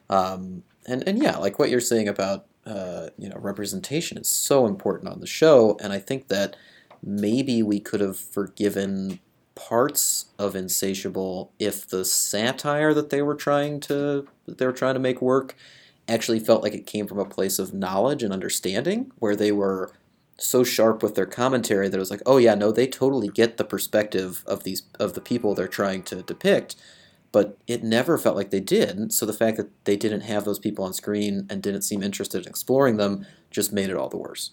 Um, 0.10 0.64
and 0.86 1.08
and 1.08 1.24
yeah, 1.24 1.38
like 1.38 1.58
what 1.58 1.70
you're 1.70 1.80
saying 1.80 2.10
about 2.10 2.48
uh, 2.66 3.10
you 3.18 3.30
know 3.30 3.38
representation 3.38 4.18
is 4.18 4.28
so 4.28 4.66
important 4.66 5.12
on 5.12 5.20
the 5.20 5.28
show, 5.28 5.78
and 5.82 5.94
I 5.94 6.00
think 6.00 6.28
that 6.30 6.56
maybe 7.04 7.62
we 7.62 7.80
could 7.80 8.02
have 8.02 8.18
forgiven 8.18 9.20
parts 9.56 10.26
of 10.38 10.56
Insatiable 10.56 11.52
if 11.60 11.88
the 11.88 12.04
satire 12.04 12.94
that 12.94 13.10
they 13.10 13.22
were 13.22 13.36
trying 13.36 13.80
to 13.82 14.28
they 14.48 14.66
were 14.66 14.74
trying 14.74 14.96
to 14.96 15.00
make 15.00 15.22
work 15.22 15.56
actually 16.08 16.40
felt 16.40 16.62
like 16.62 16.74
it 16.74 16.86
came 16.86 17.08
from 17.08 17.20
a 17.20 17.26
place 17.26 17.58
of 17.58 17.74
knowledge 17.74 18.22
and 18.24 18.34
understanding, 18.34 19.12
where 19.20 19.36
they 19.36 19.52
were 19.52 19.94
so 20.38 20.64
sharp 20.64 21.02
with 21.02 21.16
their 21.16 21.26
commentary 21.26 21.88
that 21.88 21.98
it 21.98 22.00
was 22.00 22.12
like, 22.12 22.22
oh 22.26 22.38
yeah, 22.38 22.56
no, 22.56 22.72
they 22.72 22.88
totally 22.88 23.30
get 23.30 23.58
the 23.58 23.64
perspective 23.64 24.44
of 24.46 24.64
these 24.64 24.84
of 25.00 25.14
the 25.14 25.22
people 25.22 25.56
they're 25.56 25.68
trying 25.68 26.04
to 26.04 26.22
depict 26.24 26.76
but 27.36 27.58
it 27.68 27.84
never 27.84 28.18
felt 28.18 28.38
like 28.38 28.50
they 28.50 28.62
did. 28.62 29.12
So 29.12 29.26
the 29.26 29.34
fact 29.34 29.58
that 29.58 29.68
they 29.84 29.98
didn't 29.98 30.22
have 30.22 30.46
those 30.46 30.58
people 30.58 30.86
on 30.86 30.94
screen 30.94 31.46
and 31.50 31.62
didn't 31.62 31.82
seem 31.82 32.02
interested 32.02 32.44
in 32.44 32.48
exploring 32.48 32.96
them 32.96 33.28
just 33.52 33.74
made 33.74 33.90
it 33.90 33.98
all 33.98 34.08
the 34.08 34.16
worse. 34.16 34.52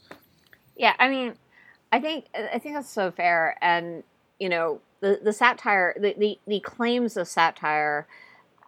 Yeah, 0.77 0.95
I 0.99 1.09
mean, 1.09 1.35
I 1.93 2.01
think 2.01 2.25
I 2.35 2.59
think 2.59 2.75
that's 2.75 2.91
so 2.91 3.13
fair, 3.13 3.57
and 3.63 4.03
you 4.41 4.49
know, 4.49 4.81
the 4.99 5.21
the 5.23 5.33
satire, 5.33 5.95
the 5.97 6.17
the, 6.19 6.41
the 6.49 6.59
claims 6.59 7.17
of 7.17 7.29
satire, 7.29 8.09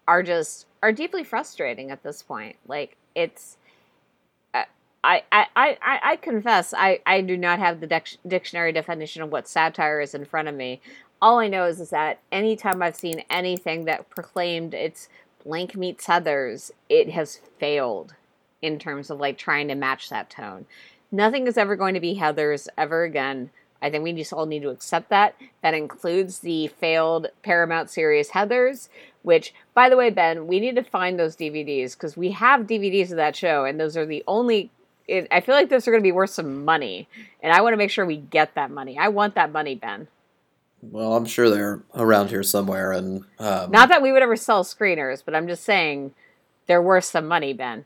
are 0.06 0.22
just 0.22 0.66
are 0.80 0.92
deeply 0.92 1.24
frustrating 1.24 1.90
at 1.90 2.04
this 2.04 2.22
point. 2.22 2.54
Like 2.68 2.96
it's. 3.16 3.56
uh, 4.54 4.62
I, 5.02 5.24
I, 5.32 5.46
I, 5.56 6.00
I 6.02 6.16
confess 6.16 6.72
I, 6.72 7.00
I 7.04 7.20
do 7.20 7.36
not 7.36 7.58
have 7.58 7.80
the 7.80 7.88
dic- 7.88 8.18
dictionary 8.26 8.70
definition 8.72 9.22
of 9.22 9.32
what 9.32 9.48
satire 9.48 10.00
is 10.00 10.14
in 10.14 10.24
front 10.24 10.46
of 10.46 10.54
me. 10.54 10.80
All 11.24 11.38
I 11.38 11.48
know 11.48 11.64
is, 11.64 11.80
is 11.80 11.88
that 11.88 12.18
anytime 12.30 12.82
I've 12.82 12.96
seen 12.96 13.24
anything 13.30 13.86
that 13.86 14.10
proclaimed 14.10 14.74
it's 14.74 15.08
blank 15.42 15.74
meets 15.74 16.06
Heathers, 16.06 16.70
it 16.90 17.08
has 17.12 17.40
failed 17.58 18.14
in 18.60 18.78
terms 18.78 19.08
of 19.08 19.20
like 19.20 19.38
trying 19.38 19.68
to 19.68 19.74
match 19.74 20.10
that 20.10 20.28
tone. 20.28 20.66
Nothing 21.10 21.46
is 21.46 21.56
ever 21.56 21.76
going 21.76 21.94
to 21.94 22.00
be 22.00 22.16
Heathers 22.16 22.68
ever 22.76 23.04
again. 23.04 23.48
I 23.80 23.88
think 23.88 24.04
we 24.04 24.12
just 24.12 24.34
all 24.34 24.44
need 24.44 24.60
to 24.64 24.68
accept 24.68 25.08
that. 25.08 25.34
That 25.62 25.72
includes 25.72 26.40
the 26.40 26.66
failed 26.66 27.28
Paramount 27.42 27.88
series 27.88 28.32
Heathers, 28.32 28.90
which, 29.22 29.54
by 29.72 29.88
the 29.88 29.96
way, 29.96 30.10
Ben, 30.10 30.46
we 30.46 30.60
need 30.60 30.76
to 30.76 30.84
find 30.84 31.18
those 31.18 31.36
DVDs 31.36 31.94
because 31.94 32.18
we 32.18 32.32
have 32.32 32.66
DVDs 32.66 33.10
of 33.10 33.16
that 33.16 33.34
show, 33.34 33.64
and 33.64 33.80
those 33.80 33.96
are 33.96 34.04
the 34.04 34.22
only. 34.28 34.70
It, 35.08 35.26
I 35.30 35.40
feel 35.40 35.54
like 35.54 35.70
those 35.70 35.88
are 35.88 35.90
going 35.90 36.02
to 36.02 36.06
be 36.06 36.12
worth 36.12 36.30
some 36.30 36.66
money, 36.66 37.08
and 37.42 37.50
I 37.50 37.62
want 37.62 37.72
to 37.72 37.78
make 37.78 37.90
sure 37.90 38.04
we 38.04 38.18
get 38.18 38.54
that 38.56 38.70
money. 38.70 38.98
I 38.98 39.08
want 39.08 39.36
that 39.36 39.52
money, 39.52 39.74
Ben. 39.74 40.08
Well, 40.90 41.16
I'm 41.16 41.24
sure 41.24 41.50
they're 41.50 41.82
around 41.94 42.30
here 42.30 42.42
somewhere, 42.42 42.92
and 42.92 43.24
um, 43.38 43.70
Not 43.70 43.88
that 43.88 44.02
we 44.02 44.12
would 44.12 44.22
ever 44.22 44.36
sell 44.36 44.64
screeners, 44.64 45.22
but 45.24 45.34
I'm 45.34 45.48
just 45.48 45.64
saying 45.64 46.14
they're 46.66 46.82
worth 46.82 47.04
some 47.04 47.26
money, 47.26 47.52
Ben. 47.52 47.84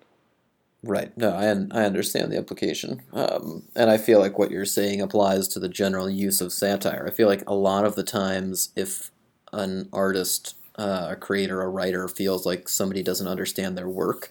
Right. 0.83 1.17
No, 1.17 1.31
I 1.31 1.47
I 1.47 1.85
understand 1.85 2.31
the 2.31 2.37
implication, 2.37 3.03
um, 3.13 3.65
and 3.75 3.91
I 3.91 3.99
feel 3.99 4.21
like 4.21 4.39
what 4.39 4.51
you're 4.53 4.65
saying 4.65 5.01
applies 5.01 5.49
to 5.49 5.59
the 5.59 5.69
general 5.69 6.09
use 6.09 6.41
of 6.41 6.53
satire. 6.53 7.05
I 7.07 7.11
feel 7.11 7.27
like 7.27 7.43
a 7.49 7.55
lot 7.55 7.85
of 7.85 7.97
the 7.97 8.05
times, 8.05 8.71
if 8.77 9.11
an 9.53 9.89
artist, 9.93 10.55
uh, 10.77 11.09
a 11.11 11.17
creator, 11.17 11.63
a 11.63 11.69
writer 11.69 12.07
feels 12.07 12.47
like 12.47 12.69
somebody 12.69 13.03
doesn't 13.03 13.27
understand 13.27 13.77
their 13.77 13.89
work, 13.89 14.31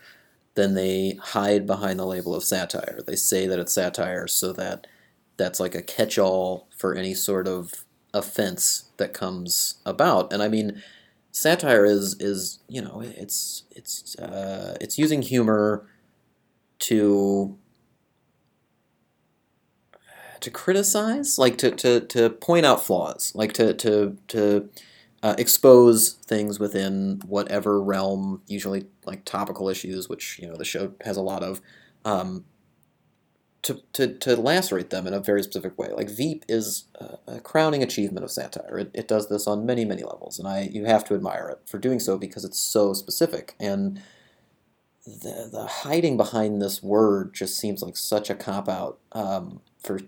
then 0.56 0.74
they 0.74 1.20
hide 1.22 1.68
behind 1.68 2.00
the 2.00 2.06
label 2.06 2.34
of 2.34 2.44
satire. 2.46 3.02
They 3.06 3.18
say 3.18 3.46
that 3.48 3.60
it's 3.60 3.74
satire 3.74 4.28
so 4.28 4.54
that 4.54 4.88
that's 5.36 5.60
like 5.60 5.76
a 5.76 5.82
catch-all 5.82 6.68
for 6.76 6.96
any 6.96 7.14
sort 7.14 7.48
of 7.48 7.84
offense 8.14 8.90
that 8.98 9.14
comes 9.14 9.76
about. 9.86 10.32
And 10.34 10.42
I 10.42 10.48
mean, 10.48 10.82
satire 11.32 11.86
is 11.86 12.16
is 12.20 12.60
you 12.68 12.82
know 12.82 13.02
it's 13.04 13.64
it's 13.72 14.18
uh, 14.18 14.78
it's 14.82 14.98
using 14.98 15.22
humor 15.22 15.88
to 16.80 17.58
to 20.40 20.52
criticize, 20.52 21.38
like 21.38 21.58
to, 21.58 21.72
to, 21.72 22.00
to 22.02 22.30
point 22.30 22.66
out 22.66 22.84
flaws, 22.84 23.32
like 23.36 23.54
to 23.54 23.74
to 23.74 24.18
to 24.28 24.70
uh, 25.24 25.36
expose 25.38 26.14
things 26.14 26.60
within 26.60 27.22
whatever 27.26 27.82
realm, 27.82 28.42
usually 28.48 28.86
like 29.06 29.26
topical 29.26 29.70
issues, 29.70 30.08
which 30.08 30.40
you 30.40 30.48
know 30.48 30.56
the 30.56 30.66
show 30.66 30.94
has 31.04 31.18
a 31.18 31.22
lot 31.22 31.44
of, 31.44 31.62
um, 32.06 32.46
to, 33.64 33.82
to, 33.94 34.14
to 34.14 34.36
lacerate 34.36 34.92
them 34.92 35.08
in 35.08 35.14
a 35.14 35.20
very 35.20 35.44
specific 35.44 35.78
way. 35.78 35.90
Like 35.92 36.10
Veep 36.10 36.46
is 36.48 36.86
a, 36.96 37.18
a 37.28 37.40
crowning 37.40 37.84
achievement 37.84 38.24
of 38.24 38.32
satire. 38.32 38.78
It, 38.78 38.92
it 38.94 39.08
does 39.08 39.30
this 39.30 39.48
on 39.48 39.66
many 39.66 39.86
many 39.86 40.04
levels, 40.04 40.40
and 40.40 40.48
I 40.48 40.70
you 40.72 40.86
have 40.86 41.04
to 41.06 41.16
admire 41.16 41.50
it 41.50 41.60
for 41.70 41.78
doing 41.78 42.00
so 42.00 42.18
because 42.18 42.46
it's 42.46 42.60
so 42.60 42.94
specific 42.94 43.56
and 43.60 44.02
the, 45.08 45.50
the 45.52 45.66
hiding 45.66 46.18
behind 46.18 46.62
this 46.62 46.84
word 46.84 47.34
just 47.34 47.58
seems 47.58 47.82
like 47.82 47.96
such 47.96 48.30
a 48.30 48.36
cop 48.36 48.68
out 48.68 49.00
um, 49.14 49.62
for 49.82 50.02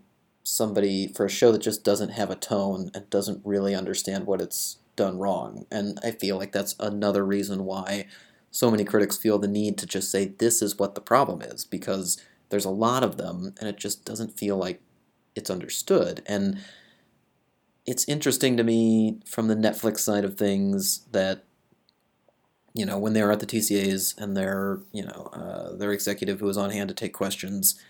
somebody 0.43 1.07
for 1.07 1.25
a 1.25 1.29
show 1.29 1.51
that 1.51 1.61
just 1.61 1.83
doesn't 1.83 2.09
have 2.09 2.29
a 2.29 2.35
tone 2.35 2.91
and 2.93 3.09
doesn't 3.09 3.41
really 3.45 3.73
understand 3.73 4.25
what 4.25 4.41
it's 4.41 4.77
done 4.95 5.17
wrong. 5.17 5.65
And 5.71 5.99
I 6.03 6.11
feel 6.11 6.37
like 6.37 6.51
that's 6.51 6.75
another 6.79 7.25
reason 7.25 7.63
why 7.63 8.07
so 8.51 8.69
many 8.69 8.83
critics 8.83 9.15
feel 9.15 9.39
the 9.39 9.47
need 9.47 9.77
to 9.77 9.85
just 9.85 10.11
say 10.11 10.25
this 10.25 10.61
is 10.61 10.77
what 10.77 10.95
the 10.95 11.01
problem 11.01 11.41
is 11.41 11.63
because 11.63 12.21
there's 12.49 12.65
a 12.65 12.69
lot 12.69 13.03
of 13.03 13.17
them 13.17 13.53
and 13.59 13.69
it 13.69 13.77
just 13.77 14.05
doesn't 14.05 14.37
feel 14.37 14.57
like 14.57 14.81
it's 15.35 15.49
understood. 15.49 16.23
And 16.25 16.59
it's 17.85 18.07
interesting 18.07 18.57
to 18.57 18.63
me 18.63 19.19
from 19.25 19.47
the 19.47 19.55
Netflix 19.55 19.99
side 19.99 20.25
of 20.25 20.37
things 20.37 21.05
that 21.11 21.45
you 22.73 22.85
know, 22.85 22.97
when 22.97 23.13
they 23.13 23.23
were 23.23 23.31
at 23.31 23.39
the 23.39 23.45
TCAs 23.45 24.17
and 24.17 24.37
their, 24.37 24.79
you 24.91 25.03
know, 25.03 25.29
uh, 25.33 25.75
their 25.75 25.91
executive 25.91 26.39
who 26.39 26.45
was 26.45 26.57
on 26.57 26.69
hand 26.69 26.87
to 26.89 26.95
take 26.95 27.13
questions, 27.13 27.81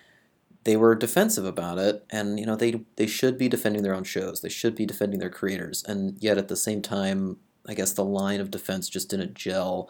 they 0.63 0.75
were 0.75 0.95
defensive 0.95 1.45
about 1.45 1.77
it, 1.77 2.05
and 2.09 2.39
you 2.39 2.45
know, 2.45 2.55
they 2.55 2.81
they 2.95 3.07
should 3.07 3.37
be 3.37 3.47
defending 3.47 3.83
their 3.83 3.95
own 3.95 4.03
shows. 4.03 4.41
They 4.41 4.49
should 4.49 4.75
be 4.75 4.85
defending 4.85 5.19
their 5.19 5.29
creators, 5.29 5.83
and 5.87 6.17
yet 6.21 6.37
at 6.37 6.47
the 6.47 6.55
same 6.55 6.81
time, 6.81 7.37
I 7.67 7.73
guess 7.73 7.93
the 7.93 8.03
line 8.03 8.39
of 8.39 8.51
defense 8.51 8.89
just 8.89 9.09
didn't 9.09 9.35
gel 9.35 9.89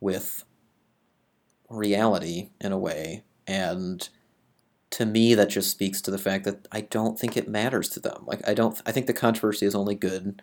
with 0.00 0.44
reality 1.68 2.50
in 2.60 2.72
a 2.72 2.78
way, 2.78 3.24
and 3.48 4.08
to 4.90 5.04
me 5.04 5.34
that 5.34 5.50
just 5.50 5.70
speaks 5.70 6.00
to 6.02 6.10
the 6.10 6.18
fact 6.18 6.44
that 6.44 6.68
I 6.70 6.82
don't 6.82 7.18
think 7.18 7.36
it 7.36 7.48
matters 7.48 7.88
to 7.90 8.00
them. 8.00 8.24
Like 8.26 8.46
I 8.46 8.54
don't 8.54 8.80
I 8.86 8.92
think 8.92 9.06
the 9.06 9.12
controversy 9.12 9.66
is 9.66 9.74
only 9.74 9.96
good 9.96 10.40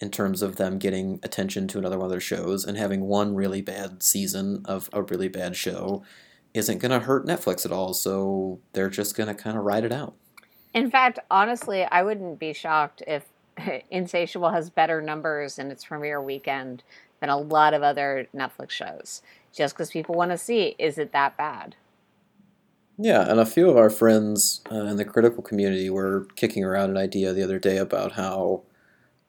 in 0.00 0.10
terms 0.10 0.42
of 0.42 0.56
them 0.56 0.78
getting 0.78 1.18
attention 1.22 1.66
to 1.68 1.78
another 1.78 1.96
one 1.98 2.06
of 2.06 2.10
their 2.10 2.20
shows 2.20 2.64
and 2.64 2.76
having 2.76 3.00
one 3.02 3.34
really 3.34 3.62
bad 3.62 4.02
season 4.02 4.62
of 4.64 4.90
a 4.92 5.02
really 5.02 5.28
bad 5.28 5.56
show 5.56 6.02
isn't 6.54 6.78
going 6.78 6.90
to 6.90 7.00
hurt 7.00 7.26
Netflix 7.26 7.64
at 7.64 7.72
all. 7.72 7.94
So 7.94 8.60
they're 8.72 8.90
just 8.90 9.16
going 9.16 9.28
to 9.28 9.34
kind 9.34 9.56
of 9.56 9.64
ride 9.64 9.84
it 9.84 9.92
out. 9.92 10.14
In 10.74 10.90
fact, 10.90 11.18
honestly, 11.30 11.84
I 11.84 12.02
wouldn't 12.02 12.38
be 12.38 12.52
shocked 12.52 13.02
if 13.06 13.26
Insatiable 13.90 14.50
has 14.50 14.70
better 14.70 15.02
numbers 15.02 15.58
in 15.58 15.70
its 15.70 15.84
premiere 15.84 16.22
weekend 16.22 16.82
than 17.20 17.28
a 17.28 17.36
lot 17.36 17.74
of 17.74 17.82
other 17.82 18.28
Netflix 18.34 18.70
shows, 18.70 19.22
just 19.52 19.74
because 19.74 19.90
people 19.90 20.14
want 20.14 20.30
to 20.30 20.38
see 20.38 20.76
is 20.78 20.98
it 20.98 21.12
that 21.12 21.36
bad? 21.36 21.74
Yeah, 22.98 23.30
and 23.30 23.38
a 23.38 23.46
few 23.46 23.70
of 23.70 23.76
our 23.76 23.90
friends 23.90 24.60
uh, 24.72 24.74
in 24.84 24.96
the 24.96 25.04
critical 25.04 25.42
community 25.42 25.88
were 25.88 26.26
kicking 26.36 26.64
around 26.64 26.90
an 26.90 26.96
idea 26.96 27.32
the 27.32 27.44
other 27.44 27.58
day 27.58 27.76
about 27.78 28.12
how 28.12 28.62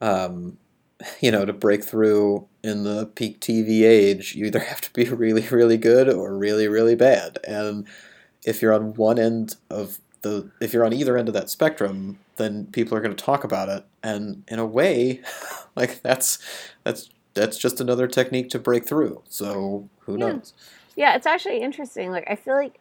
um, 0.02 0.58
you 1.22 1.32
know, 1.32 1.46
to 1.46 1.54
break 1.54 1.84
through 1.84 2.48
in 2.64 2.84
the 2.84 3.08
peak 3.08 3.40
TV 3.42 3.84
age, 3.84 4.36
you 4.36 4.46
either 4.48 4.60
have 4.60 4.82
to 4.82 4.94
be 4.94 5.06
really, 5.10 5.48
really 5.50 5.78
good 5.78 6.10
or 6.10 6.38
really, 6.38 6.68
really 6.68 6.96
bad. 6.96 7.40
And 7.48 7.88
if 8.46 8.62
you're 8.62 8.74
on 8.74 8.94
one 8.96 9.20
end 9.20 9.56
of 9.70 10.00
the, 10.22 10.50
if 10.62 10.74
you're 10.74 10.86
on 10.86 10.94
either 10.94 11.18
end 11.18 11.28
of 11.30 11.34
that 11.36 11.50
spectrum, 11.50 12.20
then 12.38 12.68
people 12.68 12.98
are 12.98 13.02
going 13.02 13.16
to 13.16 13.24
talk 13.24 13.44
about 13.44 13.70
it. 13.70 13.86
And 14.04 14.44
in 14.50 14.60
a 14.60 14.66
way, 14.66 15.22
like 15.76 16.02
that's 16.02 16.40
that's 16.84 17.10
that's 17.36 17.58
just 17.58 17.82
another 17.82 18.08
technique 18.08 18.50
to 18.52 18.60
break 18.60 18.86
through. 18.88 19.24
So 19.30 19.90
who 20.02 20.18
Yeah. 20.18 20.34
knows? 20.34 20.54
Yeah, 20.96 21.16
it's 21.16 21.28
actually 21.28 21.62
interesting. 21.62 22.12
Like 22.12 22.26
I 22.30 22.36
feel 22.36 22.56
like 22.56 22.80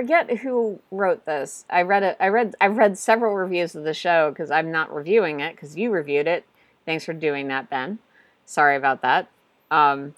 forget 0.00 0.38
who 0.38 0.80
wrote 0.90 1.26
this. 1.26 1.66
I 1.68 1.82
read 1.82 2.02
it. 2.02 2.16
I 2.18 2.28
read. 2.28 2.54
I 2.58 2.68
read 2.68 2.96
several 2.96 3.34
reviews 3.34 3.74
of 3.74 3.84
the 3.84 3.92
show 3.92 4.30
because 4.30 4.50
I'm 4.50 4.72
not 4.72 4.94
reviewing 4.94 5.40
it 5.40 5.54
because 5.54 5.76
you 5.76 5.90
reviewed 5.90 6.26
it. 6.26 6.46
Thanks 6.86 7.04
for 7.04 7.12
doing 7.12 7.48
that, 7.48 7.68
Ben. 7.68 7.98
Sorry 8.46 8.76
about 8.76 9.02
that. 9.02 9.28
Um, 9.70 10.14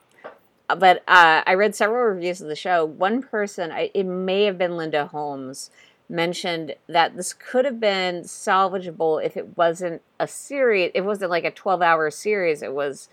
but 0.69 0.99
uh, 1.09 1.43
I 1.45 1.55
read 1.55 1.75
several 1.75 2.05
reviews 2.05 2.41
of 2.41 2.47
the 2.47 2.55
show. 2.55 2.85
One 2.85 3.23
person, 3.23 3.73
I, 3.73 3.91
it 3.93 4.05
may 4.05 4.45
have 4.45 4.57
been 4.57 4.77
Linda 4.77 5.07
Holmes, 5.07 5.73
mentioned 6.09 6.77
that 6.89 7.17
this 7.17 7.33
could 7.33 7.65
have 7.65 7.81
been 7.81 8.23
salvageable 8.23 9.25
if 9.25 9.37
it 9.37 9.59
wasn't 9.59 10.01
a 10.21 10.29
series. 10.29 10.93
It 10.95 11.01
wasn't 11.01 11.33
like 11.33 11.45
a 11.45 11.51
12 11.51 11.83
hour 11.83 12.09
series. 12.12 12.62
It 12.62 12.73
was 12.73 13.09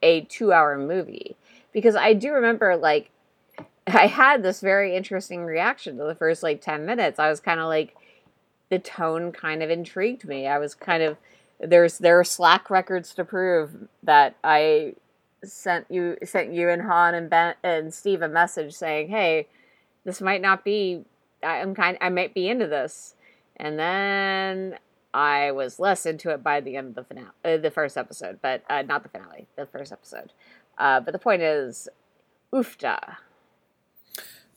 a 0.00 0.20
two 0.20 0.52
hour 0.52 0.78
movie. 0.78 1.34
Because 1.72 1.96
I 1.96 2.12
do 2.12 2.32
remember, 2.32 2.76
like, 2.76 3.10
I 3.86 4.06
had 4.06 4.42
this 4.42 4.60
very 4.60 4.96
interesting 4.96 5.44
reaction 5.44 5.98
to 5.98 6.04
the 6.04 6.14
first 6.14 6.42
like 6.42 6.60
10 6.60 6.86
minutes. 6.86 7.18
I 7.18 7.28
was 7.28 7.40
kind 7.40 7.60
of 7.60 7.66
like, 7.66 7.94
the 8.70 8.78
tone 8.78 9.30
kind 9.30 9.62
of 9.62 9.70
intrigued 9.70 10.26
me. 10.26 10.46
I 10.46 10.58
was 10.58 10.74
kind 10.74 11.02
of, 11.02 11.18
there's, 11.60 11.98
there 11.98 12.18
are 12.18 12.24
Slack 12.24 12.70
records 12.70 13.14
to 13.14 13.24
prove 13.24 13.88
that 14.02 14.36
I 14.42 14.94
sent 15.44 15.86
you, 15.90 16.16
sent 16.24 16.52
you 16.52 16.70
and 16.70 16.82
Hanh 16.82 17.14
and 17.14 17.28
Ben 17.28 17.54
and 17.62 17.92
Steve 17.92 18.22
a 18.22 18.28
message 18.28 18.74
saying, 18.74 19.08
hey, 19.08 19.48
this 20.04 20.20
might 20.20 20.40
not 20.40 20.64
be, 20.64 21.04
I'm 21.42 21.74
kind, 21.74 21.98
I 22.00 22.08
might 22.08 22.34
be 22.34 22.48
into 22.48 22.66
this. 22.66 23.14
And 23.56 23.78
then 23.78 24.78
I 25.12 25.52
was 25.52 25.78
less 25.78 26.06
into 26.06 26.30
it 26.30 26.42
by 26.42 26.60
the 26.60 26.76
end 26.76 26.88
of 26.88 26.94
the 26.94 27.04
finale, 27.04 27.28
uh, 27.44 27.56
the 27.58 27.70
first 27.70 27.96
episode, 27.96 28.40
but 28.42 28.64
uh, 28.68 28.82
not 28.82 29.02
the 29.02 29.08
finale, 29.08 29.46
the 29.56 29.66
first 29.66 29.92
episode. 29.92 30.32
Uh, 30.78 31.00
but 31.00 31.12
the 31.12 31.18
point 31.18 31.42
is, 31.42 31.88
oofda. 32.52 33.16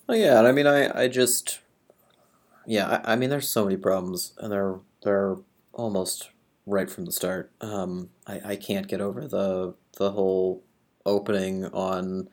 Well, 0.07 0.17
yeah, 0.17 0.41
I 0.41 0.51
mean, 0.51 0.67
I, 0.67 1.03
I 1.03 1.07
just, 1.07 1.59
yeah, 2.65 3.01
I, 3.05 3.13
I 3.13 3.15
mean, 3.15 3.29
there's 3.29 3.49
so 3.49 3.65
many 3.65 3.77
problems, 3.77 4.33
and 4.37 4.51
they're 4.51 4.79
they're 5.03 5.37
almost 5.73 6.31
right 6.65 6.89
from 6.89 7.05
the 7.05 7.11
start. 7.11 7.51
Um, 7.61 8.09
I, 8.25 8.41
I 8.45 8.55
can't 8.55 8.87
get 8.87 9.01
over 9.01 9.27
the 9.27 9.75
the 9.97 10.11
whole 10.11 10.63
opening 11.05 11.65
on 11.65 12.29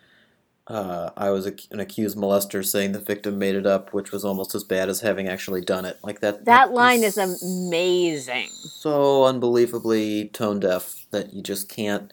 uh, 0.67 1.11
I 1.17 1.31
was 1.31 1.47
ac- 1.47 1.69
an 1.73 1.81
accused 1.81 2.17
molester 2.17 2.65
saying 2.65 2.93
the 2.93 3.01
victim 3.01 3.39
made 3.39 3.55
it 3.55 3.67
up, 3.67 3.93
which 3.93 4.13
was 4.13 4.25
almost 4.25 4.55
as 4.55 4.65
bad 4.65 4.89
as 4.89 5.01
having 5.01 5.29
actually 5.29 5.61
done 5.61 5.85
it. 5.85 5.99
Like 6.03 6.21
that. 6.21 6.45
That 6.47 6.73
line 6.73 7.03
is 7.03 7.19
amazing. 7.19 8.49
So 8.49 9.25
unbelievably 9.25 10.29
tone 10.29 10.61
deaf 10.61 11.07
that 11.11 11.35
you 11.35 11.43
just 11.43 11.69
can't 11.69 12.13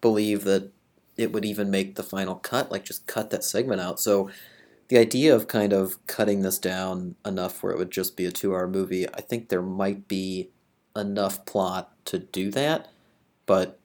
believe 0.00 0.44
that 0.44 0.70
it 1.16 1.32
would 1.32 1.46
even 1.46 1.70
make 1.70 1.94
the 1.94 2.02
final 2.02 2.34
cut. 2.34 2.70
Like 2.70 2.84
just 2.84 3.06
cut 3.06 3.30
that 3.30 3.44
segment 3.44 3.80
out. 3.80 3.98
So 3.98 4.28
the 4.88 4.98
idea 4.98 5.34
of 5.34 5.48
kind 5.48 5.72
of 5.72 6.04
cutting 6.06 6.42
this 6.42 6.58
down 6.58 7.16
enough 7.24 7.62
where 7.62 7.72
it 7.72 7.78
would 7.78 7.90
just 7.90 8.16
be 8.16 8.26
a 8.26 8.30
two-hour 8.30 8.68
movie, 8.68 9.08
I 9.08 9.20
think 9.20 9.48
there 9.48 9.62
might 9.62 10.08
be 10.08 10.50
enough 10.94 11.44
plot 11.44 11.92
to 12.06 12.18
do 12.18 12.50
that, 12.52 12.88
but 13.46 13.78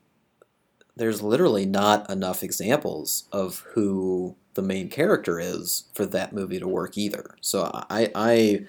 there's 0.95 1.21
literally 1.21 1.65
not 1.65 2.09
enough 2.09 2.43
examples 2.43 3.27
of 3.31 3.65
who 3.73 4.35
the 4.53 4.61
main 4.61 4.89
character 4.89 5.39
is 5.39 5.85
for 5.93 6.05
that 6.05 6.33
movie 6.33 6.59
to 6.59 6.67
work 6.67 6.97
either. 6.97 7.35
So 7.41 7.69
I, 7.89 8.11
I 8.13 8.65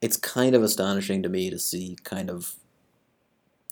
it's 0.00 0.16
kind 0.16 0.54
of 0.54 0.62
astonishing 0.62 1.22
to 1.22 1.28
me 1.28 1.50
to 1.50 1.58
see 1.58 1.98
kind 2.04 2.30
of 2.30 2.54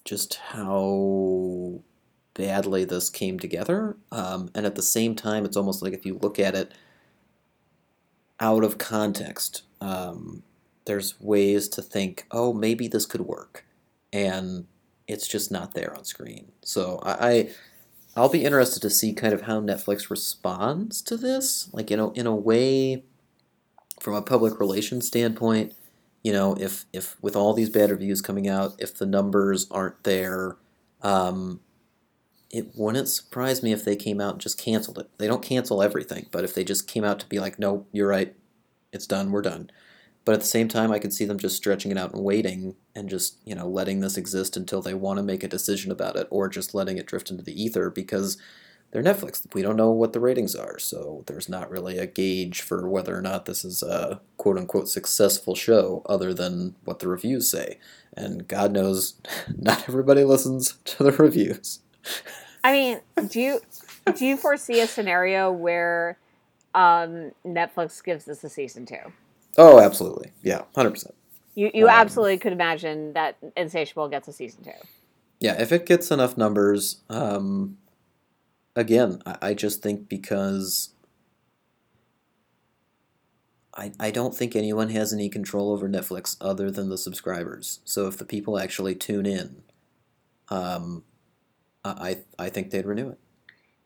just 0.04 0.34
how 0.34 1.80
badly 2.34 2.84
this 2.84 3.08
came 3.08 3.38
together. 3.38 3.96
Um, 4.12 4.50
and 4.54 4.66
at 4.66 4.74
the 4.74 4.82
same 4.82 5.14
time, 5.14 5.44
it's 5.44 5.56
almost 5.56 5.82
like 5.82 5.92
if 5.92 6.04
you 6.04 6.18
look 6.20 6.38
at 6.38 6.54
it 6.54 6.72
out 8.40 8.64
of 8.64 8.78
context, 8.78 9.62
um, 9.80 10.42
there's 10.84 11.20
ways 11.20 11.68
to 11.68 11.82
think, 11.82 12.26
oh, 12.30 12.52
maybe 12.52 12.88
this 12.88 13.06
could 13.06 13.22
work. 13.22 13.64
And 14.12 14.66
it's 15.06 15.28
just 15.28 15.50
not 15.50 15.74
there 15.74 15.94
on 15.96 16.04
screen. 16.04 16.52
So 16.62 17.00
I, 17.02 17.50
I'll 18.16 18.28
be 18.28 18.44
interested 18.44 18.80
to 18.80 18.90
see 18.90 19.12
kind 19.12 19.32
of 19.32 19.42
how 19.42 19.60
Netflix 19.60 20.10
responds 20.10 21.02
to 21.02 21.16
this. 21.16 21.68
Like, 21.72 21.90
you 21.90 21.96
know, 21.96 22.10
in 22.12 22.26
a 22.26 22.34
way, 22.34 23.04
from 24.00 24.14
a 24.14 24.22
public 24.22 24.58
relations 24.60 25.06
standpoint, 25.06 25.74
you 26.22 26.32
know, 26.32 26.56
if 26.58 26.84
if 26.92 27.16
with 27.22 27.36
all 27.36 27.54
these 27.54 27.70
bad 27.70 27.90
reviews 27.90 28.20
coming 28.20 28.48
out, 28.48 28.74
if 28.78 28.94
the 28.94 29.06
numbers 29.06 29.66
aren't 29.70 30.02
there, 30.04 30.56
um, 31.02 31.60
it 32.50 32.72
wouldn't 32.74 33.08
surprise 33.08 33.62
me 33.62 33.72
if 33.72 33.84
they 33.84 33.96
came 33.96 34.20
out 34.20 34.34
and 34.34 34.40
just 34.40 34.58
canceled 34.58 34.98
it. 34.98 35.10
They 35.18 35.26
don't 35.26 35.42
cancel 35.42 35.82
everything, 35.82 36.26
but 36.30 36.44
if 36.44 36.54
they 36.54 36.64
just 36.64 36.88
came 36.88 37.04
out 37.04 37.20
to 37.20 37.26
be 37.26 37.40
like, 37.40 37.58
no, 37.58 37.86
you're 37.92 38.08
right, 38.08 38.34
it's 38.92 39.06
done, 39.06 39.30
we're 39.30 39.42
done. 39.42 39.70
But 40.24 40.34
at 40.34 40.40
the 40.40 40.46
same 40.46 40.68
time, 40.68 40.90
I 40.90 40.98
could 40.98 41.12
see 41.12 41.24
them 41.24 41.38
just 41.38 41.56
stretching 41.56 41.90
it 41.90 41.98
out 41.98 42.12
and 42.12 42.22
waiting 42.22 42.74
and 42.94 43.08
just, 43.08 43.38
you 43.44 43.54
know, 43.54 43.66
letting 43.66 44.00
this 44.00 44.18
exist 44.18 44.56
until 44.56 44.82
they 44.82 44.92
want 44.94 45.18
to 45.18 45.22
make 45.22 45.42
a 45.42 45.48
decision 45.48 45.90
about 45.90 46.16
it 46.16 46.26
or 46.30 46.48
just 46.48 46.74
letting 46.74 46.98
it 46.98 47.06
drift 47.06 47.30
into 47.30 47.42
the 47.42 47.62
ether 47.62 47.88
because 47.88 48.36
they're 48.90 49.02
Netflix. 49.02 49.46
We 49.54 49.62
don't 49.62 49.76
know 49.76 49.90
what 49.90 50.12
the 50.12 50.20
ratings 50.20 50.54
are, 50.54 50.78
so 50.78 51.24
there's 51.26 51.48
not 51.48 51.70
really 51.70 51.98
a 51.98 52.06
gauge 52.06 52.62
for 52.62 52.88
whether 52.88 53.16
or 53.16 53.22
not 53.22 53.44
this 53.44 53.64
is 53.64 53.82
a 53.82 54.20
quote 54.38 54.58
unquote 54.58 54.88
successful 54.88 55.54
show 55.54 56.02
other 56.06 56.32
than 56.32 56.74
what 56.84 56.98
the 56.98 57.08
reviews 57.08 57.50
say. 57.50 57.78
And 58.14 58.48
God 58.48 58.72
knows, 58.72 59.20
not 59.56 59.88
everybody 59.88 60.24
listens 60.24 60.72
to 60.84 61.04
the 61.04 61.12
reviews. 61.12 61.80
I 62.64 62.72
mean, 62.72 63.00
do 63.28 63.40
you 63.40 63.60
do 64.14 64.26
you 64.26 64.36
foresee 64.36 64.80
a 64.80 64.86
scenario 64.86 65.50
where 65.50 66.18
um, 66.74 67.32
Netflix 67.46 68.02
gives 68.02 68.24
this 68.24 68.44
a 68.44 68.48
season 68.48 68.86
two? 68.86 69.12
Oh, 69.56 69.80
absolutely. 69.80 70.32
Yeah, 70.42 70.62
100%. 70.76 71.12
You 71.54 71.70
you 71.74 71.84
Um, 71.86 71.90
absolutely 71.90 72.38
could 72.38 72.52
imagine 72.52 73.12
that 73.14 73.36
Insatiable 73.56 74.08
gets 74.08 74.28
a 74.28 74.32
season 74.32 74.64
two. 74.64 74.70
Yeah, 75.40 75.60
if 75.60 75.72
it 75.72 75.86
gets 75.86 76.10
enough 76.10 76.36
numbers, 76.36 77.02
um, 77.08 77.78
again, 78.76 79.22
I, 79.26 79.38
I 79.42 79.54
just 79.54 79.82
think 79.82 80.08
because 80.08 80.90
I, 83.74 83.92
I 84.00 84.10
don't 84.10 84.34
think 84.34 84.56
anyone 84.56 84.90
has 84.90 85.12
any 85.12 85.28
control 85.28 85.72
over 85.72 85.88
Netflix 85.88 86.36
other 86.40 86.70
than 86.70 86.88
the 86.88 86.98
subscribers. 86.98 87.80
So 87.84 88.08
if 88.08 88.18
the 88.18 88.24
people 88.24 88.58
actually 88.58 88.96
tune 88.96 89.24
in, 89.26 89.62
um, 90.48 91.04
I, 91.98 92.18
I 92.38 92.48
think 92.48 92.70
they'd 92.70 92.86
renew 92.86 93.10
it. 93.10 93.18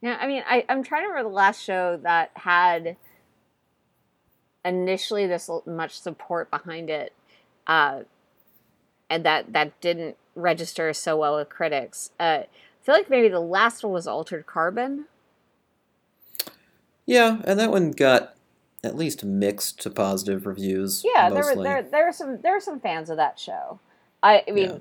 Yeah, 0.01 0.19
I 0.21 0.27
mean, 0.27 0.43
I, 0.47 0.65
I'm 0.69 0.83
trying 0.83 1.03
to 1.03 1.09
remember 1.09 1.29
the 1.29 1.35
last 1.35 1.63
show 1.63 1.99
that 2.03 2.33
had 2.35 2.97
initially 4.65 5.27
this 5.27 5.49
much 5.67 5.99
support 6.01 6.51
behind 6.51 6.91
it, 6.91 7.13
uh, 7.67 8.01
and 9.09 9.25
that 9.25 9.53
that 9.53 9.81
didn't 9.81 10.17
register 10.35 10.93
so 10.93 11.17
well 11.17 11.37
with 11.37 11.49
critics. 11.49 12.11
Uh, 12.19 12.43
I 12.45 12.85
feel 12.85 12.95
like 12.95 13.11
maybe 13.11 13.29
the 13.29 13.41
last 13.41 13.85
one 13.85 13.93
was 13.93 14.07
Altered 14.07 14.47
Carbon. 14.47 15.07
Yeah, 17.07 17.41
and 17.45 17.59
that 17.61 17.71
one 17.71 17.93
got 17.93 18.35
at 18.85 18.97
least 18.97 19.25
mixed 19.25 19.81
to 19.83 19.91
positive 19.91 20.47
reviews. 20.47 21.05
Yeah, 21.05 21.29
there 21.29 21.39
mostly. 21.39 21.57
were 21.59 21.63
there 21.63 21.83
there 21.83 22.07
were 22.07 22.13
some 22.13 22.41
there 22.43 22.55
were 22.55 22.61
some 22.61 22.81
fans 22.81 23.11
of 23.11 23.17
that 23.19 23.39
show. 23.39 23.79
I, 24.23 24.45
I 24.47 24.51
mean, 24.51 24.71
Yeah. 24.71 24.79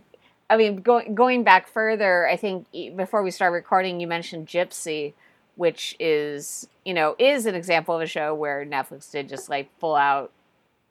I 0.52 0.58
mean, 0.58 0.82
going 0.82 1.16
going 1.16 1.44
back 1.46 1.66
further, 1.66 2.28
I 2.28 2.36
think 2.36 2.68
before 2.98 3.24
we 3.24 3.32
start 3.32 3.54
recording, 3.54 4.02
you 4.02 4.06
mentioned 4.08 4.48
Gypsy, 4.48 5.14
which 5.56 5.96
is 5.98 6.68
you 6.84 6.94
know 6.94 7.16
is 7.18 7.46
an 7.46 7.56
example 7.56 7.96
of 7.96 8.02
a 8.02 8.06
show 8.06 8.36
where 8.36 8.66
Netflix 8.66 9.10
did 9.10 9.30
just 9.30 9.48
like 9.48 9.70
full 9.80 9.96
out 9.96 10.30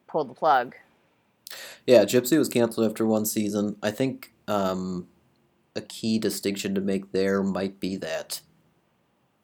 pull 0.09 0.25
the 0.25 0.33
plug. 0.33 0.77
Yeah, 1.87 2.05
Gypsy 2.05 2.38
was 2.38 2.49
canceled 2.49 2.90
after 2.90 3.05
one 3.05 3.27
season. 3.27 3.77
I 3.83 3.90
think 3.90 4.33
um, 4.49 5.09
a 5.77 5.83
key 5.83 6.18
distinction 6.18 6.75
to 6.75 6.81
make 6.81 7.12
there 7.12 7.42
might 7.42 7.79
be 7.81 7.96
that 7.99 8.40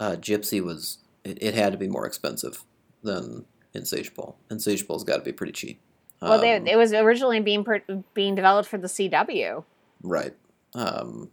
uh, 0.01 0.17
Gypsy 0.19 0.65
was 0.65 0.97
it, 1.25 1.43
it 1.43 1.53
had 1.53 1.73
to 1.73 1.79
be 1.79 1.89
more 1.89 2.07
expensive 2.07 2.65
than 3.03 3.45
Insatiable. 3.75 4.39
Insatiable's 4.51 5.05
got 5.05 5.17
to 5.19 5.23
be 5.23 5.33
pretty 5.33 5.53
cheap. 5.53 5.79
Well, 6.23 6.41
they, 6.41 6.57
Um, 6.57 6.67
it 6.67 6.77
was 6.77 6.95
originally 6.95 7.41
being 7.41 7.65
per, 7.65 7.83
being 8.15 8.35
developed 8.35 8.71
for 8.71 8.79
the 8.79 8.87
CW. 8.87 9.63
Right. 10.03 10.35
Um, 10.75 11.31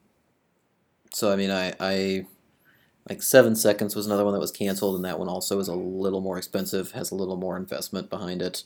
so 1.14 1.32
I 1.32 1.36
mean, 1.36 1.52
I, 1.52 1.74
I 1.80 2.26
like 3.10 3.22
Seven 3.22 3.56
Seconds 3.56 3.96
was 3.96 4.06
another 4.06 4.24
one 4.26 4.34
that 4.34 4.40
was 4.40 4.52
canceled, 4.52 4.96
and 4.96 5.06
that 5.06 5.20
one 5.20 5.28
also 5.30 5.60
is 5.60 5.68
a 5.68 5.76
little 5.76 6.22
more 6.22 6.38
expensive, 6.38 6.92
has 6.94 7.12
a 7.12 7.16
little 7.16 7.38
more 7.38 7.58
investment 7.58 8.10
behind 8.10 8.42
it. 8.42 8.64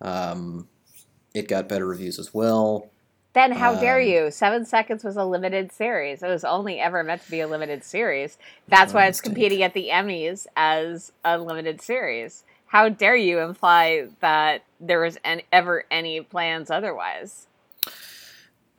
Um, 0.00 0.68
it 1.34 1.48
got 1.48 1.68
better 1.68 1.86
reviews 1.86 2.18
as 2.18 2.32
well. 2.34 2.90
Then 3.34 3.52
how 3.52 3.74
dare 3.74 3.98
Um, 4.00 4.06
you? 4.06 4.30
Seven 4.30 4.66
Seconds 4.66 5.04
was 5.04 5.16
a 5.16 5.24
limited 5.24 5.72
series. 5.72 6.22
It 6.22 6.28
was 6.28 6.44
only 6.44 6.78
ever 6.78 7.02
meant 7.02 7.24
to 7.24 7.30
be 7.30 7.40
a 7.40 7.48
limited 7.48 7.82
series. 7.82 8.36
That's 8.68 8.92
why 8.92 9.06
Oh, 9.06 9.08
it's 9.08 9.18
mistake. 9.18 9.24
competing 9.34 9.62
at 9.62 9.72
the 9.72 9.88
Emmys 9.88 10.46
as 10.54 11.12
a 11.24 11.38
limited 11.38 11.80
series. 11.80 12.44
How 12.66 12.88
dare 12.90 13.16
you 13.16 13.38
imply 13.40 14.08
that 14.20 14.62
there 14.80 15.00
was 15.00 15.18
an, 15.24 15.42
ever 15.50 15.84
any 15.90 16.20
plans 16.20 16.70
otherwise? 16.70 17.46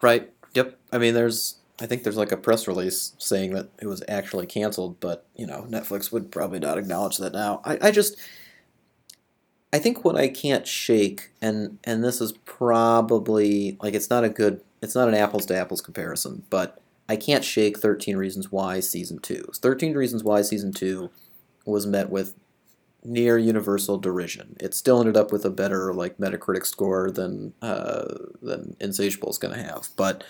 Right. 0.02 0.32
Yep. 0.54 0.78
I 0.92 0.98
mean, 0.98 1.14
there's. 1.14 1.58
I 1.80 1.88
think 1.88 2.04
there's 2.04 2.18
like 2.18 2.32
a 2.32 2.38
press 2.38 2.68
release 2.68 3.14
saying 3.18 3.54
that 3.54 3.70
it 3.82 3.88
was 3.88 4.04
actually 4.08 4.46
canceled, 4.46 5.00
but 5.00 5.26
you 5.36 5.48
know, 5.48 5.66
Netflix 5.70 6.12
would 6.12 6.32
probably 6.32 6.60
not 6.60 6.78
acknowledge 6.78 7.18
that 7.18 7.34
now. 7.34 7.62
I, 7.66 7.78
I 7.82 7.92
just. 7.92 8.18
I 9.72 9.80
think 9.80 10.06
what 10.06 10.16
I 10.16 10.28
can't 10.28 10.68
shake, 10.68 11.32
and 11.42 11.80
and 11.84 12.04
this 12.04 12.22
is 12.22 12.34
probably 12.46 13.78
like 13.82 13.96
it's 13.96 14.10
not 14.10 14.24
a 14.24 14.30
good, 14.30 14.62
it's 14.84 14.94
not 14.94 15.08
an 15.08 15.16
apples 15.16 15.48
to 15.48 15.58
apples 15.58 15.82
comparison, 15.82 16.44
but 16.52 16.80
I 17.10 17.16
can't 17.16 17.44
shake 17.44 17.80
Thirteen 17.80 18.16
Reasons 18.16 18.52
Why 18.52 18.80
season 18.80 19.18
two. 19.18 19.44
Thirteen 19.56 19.96
Reasons 19.96 20.24
Why 20.24 20.44
season 20.44 20.74
two 20.74 21.10
was 21.66 21.88
met 21.88 22.12
with 22.12 22.36
near 23.04 23.38
universal 23.38 23.98
derision. 23.98 24.56
It 24.60 24.74
still 24.74 25.00
ended 25.00 25.18
up 25.18 25.32
with 25.32 25.46
a 25.46 25.50
better 25.50 25.94
like 25.94 26.18
Metacritic 26.18 26.66
score 26.66 27.12
than 27.12 27.54
uh, 27.62 28.14
than 28.42 28.76
Insatiable 28.80 29.30
is 29.30 29.38
going 29.38 29.54
to 29.54 29.64
have, 29.64 29.90
but 29.96 30.24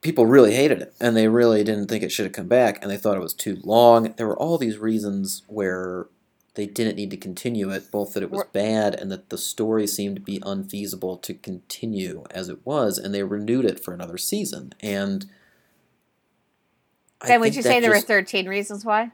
people 0.00 0.26
really 0.26 0.54
hated 0.54 0.82
it, 0.82 0.94
and 1.00 1.16
they 1.16 1.28
really 1.28 1.64
didn't 1.64 1.88
think 1.88 2.02
it 2.02 2.12
should 2.12 2.26
have 2.26 2.32
come 2.32 2.48
back, 2.48 2.78
and 2.82 2.90
they 2.90 2.96
thought 2.96 3.16
it 3.16 3.22
was 3.22 3.34
too 3.34 3.58
long. 3.62 4.14
There 4.16 4.26
were 4.26 4.38
all 4.38 4.58
these 4.58 4.78
reasons 4.78 5.42
where 5.46 6.06
they 6.54 6.66
didn't 6.66 6.96
need 6.96 7.10
to 7.10 7.16
continue 7.16 7.70
it, 7.70 7.90
both 7.90 8.12
that 8.12 8.22
it 8.22 8.30
was 8.30 8.44
bad 8.52 8.94
and 8.94 9.10
that 9.10 9.30
the 9.30 9.38
story 9.38 9.86
seemed 9.86 10.16
to 10.16 10.22
be 10.22 10.42
unfeasible 10.44 11.16
to 11.16 11.32
continue 11.32 12.24
as 12.30 12.48
it 12.48 12.58
was, 12.66 12.98
and 12.98 13.14
they 13.14 13.22
renewed 13.22 13.64
it 13.64 13.82
for 13.82 13.94
another 13.94 14.18
season. 14.18 14.74
And 14.80 15.26
I 17.22 17.28
Then 17.28 17.40
would 17.40 17.54
you 17.54 17.62
say 17.62 17.80
there 17.80 17.90
were 17.90 18.00
13 18.00 18.48
reasons 18.48 18.84
why? 18.84 19.12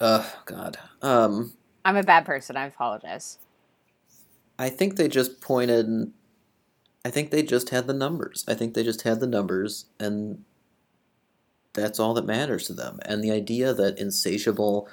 Oh 0.00 0.40
God. 0.44 0.78
Um, 1.02 1.52
I'm 1.84 1.96
a 1.96 2.02
bad 2.02 2.24
person. 2.24 2.56
I 2.56 2.66
apologize. 2.66 3.38
I 4.58 4.68
think 4.68 4.96
they 4.96 5.08
just 5.08 5.40
pointed. 5.40 6.12
I 7.04 7.10
think 7.10 7.30
they 7.30 7.42
just 7.42 7.70
had 7.70 7.86
the 7.86 7.94
numbers. 7.94 8.44
I 8.48 8.54
think 8.54 8.74
they 8.74 8.82
just 8.82 9.02
had 9.02 9.20
the 9.20 9.26
numbers, 9.26 9.86
and 9.98 10.44
that's 11.72 12.00
all 12.00 12.14
that 12.14 12.26
matters 12.26 12.66
to 12.66 12.72
them. 12.72 12.98
And 13.04 13.22
the 13.22 13.30
idea 13.30 13.72
that 13.72 13.98
Insatiable 13.98 14.88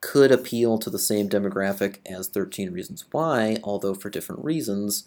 could 0.00 0.30
appeal 0.30 0.78
to 0.78 0.90
the 0.90 0.98
same 0.98 1.28
demographic 1.28 1.98
as 2.06 2.28
13 2.28 2.70
Reasons 2.70 3.04
Why, 3.10 3.58
although 3.64 3.94
for 3.94 4.10
different 4.10 4.44
reasons, 4.44 5.04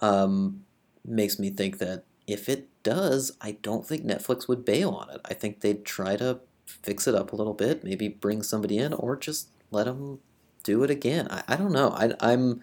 um, 0.00 0.64
makes 1.04 1.38
me 1.38 1.50
think 1.50 1.78
that 1.78 2.04
if 2.26 2.48
it 2.48 2.68
does, 2.82 3.36
I 3.40 3.52
don't 3.62 3.86
think 3.86 4.04
Netflix 4.04 4.48
would 4.48 4.64
bail 4.64 4.90
on 4.90 5.10
it. 5.10 5.20
I 5.24 5.34
think 5.34 5.60
they'd 5.60 5.84
try 5.84 6.16
to 6.16 6.40
fix 6.66 7.06
it 7.06 7.14
up 7.14 7.32
a 7.32 7.36
little 7.36 7.54
bit, 7.54 7.84
maybe 7.84 8.08
bring 8.08 8.42
somebody 8.42 8.78
in, 8.78 8.92
or 8.92 9.16
just 9.16 9.48
let 9.70 9.84
them 9.84 10.20
do 10.62 10.82
it 10.84 10.90
again. 10.90 11.28
I, 11.30 11.42
I 11.48 11.56
don't 11.56 11.72
know. 11.72 11.90
I, 11.90 12.12
I'm. 12.20 12.60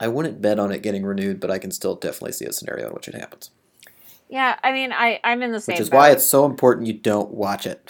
I 0.00 0.08
wouldn't 0.08 0.42
bet 0.42 0.58
on 0.58 0.72
it 0.72 0.82
getting 0.82 1.04
renewed, 1.04 1.40
but 1.40 1.50
I 1.50 1.58
can 1.58 1.70
still 1.70 1.94
definitely 1.94 2.32
see 2.32 2.44
a 2.44 2.52
scenario 2.52 2.88
in 2.88 2.94
which 2.94 3.08
it 3.08 3.14
happens. 3.14 3.50
Yeah, 4.28 4.58
I 4.62 4.72
mean, 4.72 4.92
I 4.92 5.20
I'm 5.22 5.42
in 5.42 5.52
the 5.52 5.60
same. 5.60 5.74
Which 5.74 5.80
is 5.80 5.90
boat. 5.90 5.96
why 5.96 6.10
it's 6.10 6.26
so 6.26 6.44
important 6.44 6.86
you 6.86 6.94
don't 6.94 7.32
watch 7.32 7.66
it. 7.66 7.88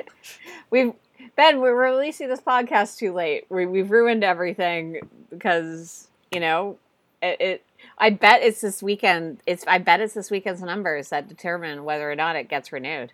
We've 0.70 0.92
Ben, 1.36 1.60
we're 1.60 1.74
releasing 1.74 2.28
this 2.28 2.40
podcast 2.40 2.98
too 2.98 3.14
late. 3.14 3.46
We 3.48 3.64
we've 3.64 3.90
ruined 3.90 4.22
everything 4.22 5.00
because 5.30 6.08
you 6.30 6.40
know 6.40 6.76
it, 7.22 7.40
it. 7.40 7.64
I 7.98 8.10
bet 8.10 8.42
it's 8.42 8.60
this 8.60 8.82
weekend. 8.82 9.42
It's 9.46 9.64
I 9.66 9.78
bet 9.78 10.00
it's 10.00 10.14
this 10.14 10.30
weekend's 10.30 10.62
numbers 10.62 11.08
that 11.10 11.28
determine 11.28 11.84
whether 11.84 12.10
or 12.10 12.16
not 12.16 12.36
it 12.36 12.48
gets 12.48 12.72
renewed. 12.72 13.12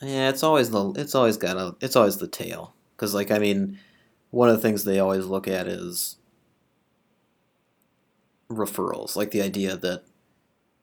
Yeah, 0.00 0.30
it's 0.30 0.42
always 0.42 0.70
the 0.70 0.92
it's 0.92 1.14
always 1.14 1.36
got 1.36 1.56
a 1.56 1.76
it's 1.80 1.96
always 1.96 2.18
the 2.18 2.28
tail 2.28 2.74
because 2.96 3.14
like 3.14 3.30
I 3.30 3.38
mean, 3.38 3.78
one 4.30 4.48
of 4.48 4.56
the 4.56 4.62
things 4.62 4.84
they 4.84 4.98
always 4.98 5.26
look 5.26 5.46
at 5.48 5.66
is 5.66 6.16
referrals, 8.50 9.16
like 9.16 9.30
the 9.30 9.42
idea 9.42 9.76
that 9.76 10.04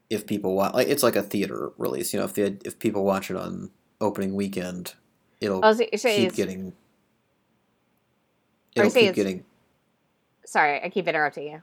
if 0.09 0.25
people 0.25 0.55
watch 0.55 0.73
like 0.73 0.87
it's 0.87 1.03
like 1.03 1.15
a 1.15 1.23
theater 1.23 1.71
release, 1.77 2.13
you 2.13 2.19
know, 2.19 2.25
if 2.25 2.33
the 2.33 2.57
if 2.63 2.79
people 2.79 3.03
watch 3.03 3.29
it 3.29 3.37
on 3.37 3.71
opening 3.99 4.35
weekend, 4.35 4.93
it'll 5.41 5.61
Oh, 5.63 5.73
so, 5.73 5.85
keep 5.85 6.33
getting 6.33 6.73
it'll 8.75 8.91
keep 8.91 9.15
getting 9.15 9.45
sorry, 10.45 10.81
I 10.83 10.89
keep 10.89 11.07
interrupting 11.07 11.47
you. 11.47 11.61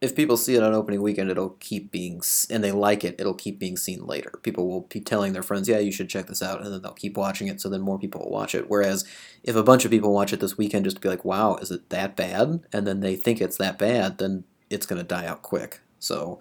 If 0.00 0.16
people 0.16 0.36
see 0.38 0.54
it 0.54 0.62
on 0.62 0.72
opening 0.72 1.02
weekend, 1.02 1.30
it'll 1.30 1.56
keep 1.60 1.90
being 1.90 2.22
and 2.48 2.64
they 2.64 2.72
like 2.72 3.04
it, 3.04 3.16
it'll 3.18 3.34
keep 3.34 3.58
being 3.58 3.76
seen 3.76 4.06
later. 4.06 4.32
People 4.42 4.66
will 4.66 4.82
be 4.82 5.00
telling 5.00 5.32
their 5.32 5.42
friends, 5.42 5.68
"Yeah, 5.68 5.78
you 5.78 5.92
should 5.92 6.08
check 6.08 6.26
this 6.26 6.42
out," 6.42 6.62
and 6.62 6.72
then 6.72 6.80
they'll 6.80 6.92
keep 6.92 7.16
watching 7.16 7.48
it. 7.48 7.60
So 7.60 7.68
then 7.68 7.82
more 7.82 7.98
people 7.98 8.22
will 8.22 8.30
watch 8.30 8.54
it. 8.54 8.70
Whereas 8.70 9.04
if 9.42 9.56
a 9.56 9.62
bunch 9.62 9.84
of 9.84 9.90
people 9.90 10.12
watch 10.12 10.32
it 10.32 10.40
this 10.40 10.56
weekend 10.56 10.84
just 10.84 10.96
to 10.96 11.02
be 11.02 11.08
like, 11.08 11.24
"Wow, 11.24 11.56
is 11.56 11.70
it 11.70 11.90
that 11.90 12.16
bad?" 12.16 12.60
and 12.72 12.86
then 12.86 13.00
they 13.00 13.14
think 13.16 13.40
it's 13.40 13.58
that 13.58 13.78
bad, 13.78 14.18
then 14.18 14.44
it's 14.70 14.86
gonna 14.86 15.02
die 15.02 15.26
out 15.26 15.42
quick. 15.42 15.80
So 15.98 16.40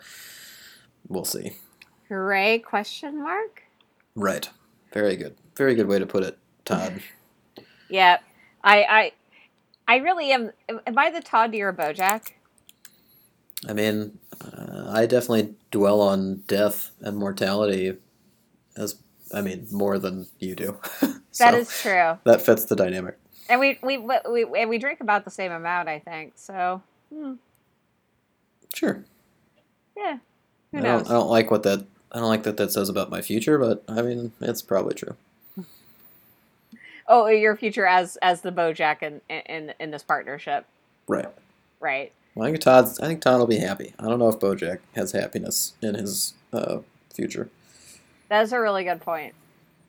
we'll 1.07 1.25
see. 1.25 1.57
Hooray? 2.07 2.59
Question 2.59 3.21
mark. 3.21 3.63
Right. 4.15 4.49
Very 4.93 5.17
good. 5.17 5.35
Very 5.55 5.75
good 5.75 5.87
way 5.87 5.99
to 5.99 6.05
put 6.05 6.23
it, 6.23 6.37
Todd. 6.65 7.01
Yeah, 7.91 8.19
I 8.63 8.83
I 8.83 9.11
I 9.87 9.95
really 9.97 10.31
am. 10.31 10.51
Am 10.69 10.95
I 10.95 11.09
the 11.09 11.21
Todd 11.21 11.51
to 11.53 11.57
your 11.57 11.73
BoJack? 11.73 12.33
I 13.67 13.73
mean, 13.73 14.19
uh, 14.41 14.91
I 14.91 15.05
definitely 15.05 15.55
dwell 15.71 16.01
on 16.01 16.43
death 16.47 16.91
and 17.01 17.17
mortality 17.17 17.97
as 18.77 18.97
I 19.33 19.41
mean 19.41 19.67
more 19.71 19.99
than 19.99 20.27
you 20.39 20.55
do. 20.55 20.77
That 21.39 21.53
So 21.53 21.55
is 21.55 21.75
true. 21.75 22.19
that 22.25 22.41
fits 22.41 22.65
the 22.65 22.75
dynamic. 22.75 23.17
And 23.49 23.59
we 23.59 23.79
we 23.83 23.97
we 23.97 24.45
and 24.57 24.69
we 24.69 24.77
drink 24.79 25.01
about 25.01 25.25
the 25.25 25.31
same 25.31 25.51
amount, 25.51 25.89
I 25.89 25.99
think. 25.99 26.33
So 26.37 26.83
hmm, 27.13 27.33
Sure. 28.73 29.05
yeah, 29.97 30.19
who 30.73 30.79
I 30.79 30.81
knows? 30.81 31.05
don't, 31.05 31.07
I 31.09 31.13
don't 31.13 31.29
like 31.29 31.51
what 31.51 31.63
that 31.63 31.85
I 32.11 32.19
don't 32.19 32.29
like 32.29 32.43
that 32.43 32.57
that 32.57 32.71
says 32.71 32.89
about 32.89 33.09
my 33.09 33.21
future, 33.21 33.57
but 33.59 33.83
I 33.87 34.01
mean 34.01 34.33
it's 34.41 34.61
probably 34.61 34.95
true. 34.95 35.15
Oh, 37.07 37.27
your 37.27 37.55
future 37.57 37.85
as 37.87 38.17
as 38.21 38.41
the 38.41 38.51
BoJack 38.51 39.03
in 39.03 39.21
in 39.29 39.73
in 39.79 39.91
this 39.91 40.03
partnership, 40.03 40.65
Right. 41.07 41.27
right? 41.81 42.13
I 42.41 42.45
think 42.45 42.59
Todd's 42.59 42.99
I 42.99 43.07
think 43.07 43.21
Todd 43.21 43.39
will 43.39 43.47
be 43.47 43.57
happy. 43.57 43.93
I 43.99 44.05
don't 44.05 44.19
know 44.19 44.29
if 44.29 44.39
BoJack 44.39 44.79
has 44.95 45.11
happiness 45.11 45.73
in 45.81 45.95
his 45.95 46.33
uh, 46.53 46.79
future. 47.13 47.49
That's 48.29 48.51
a 48.51 48.59
really 48.59 48.83
good 48.83 49.01
point. 49.01 49.33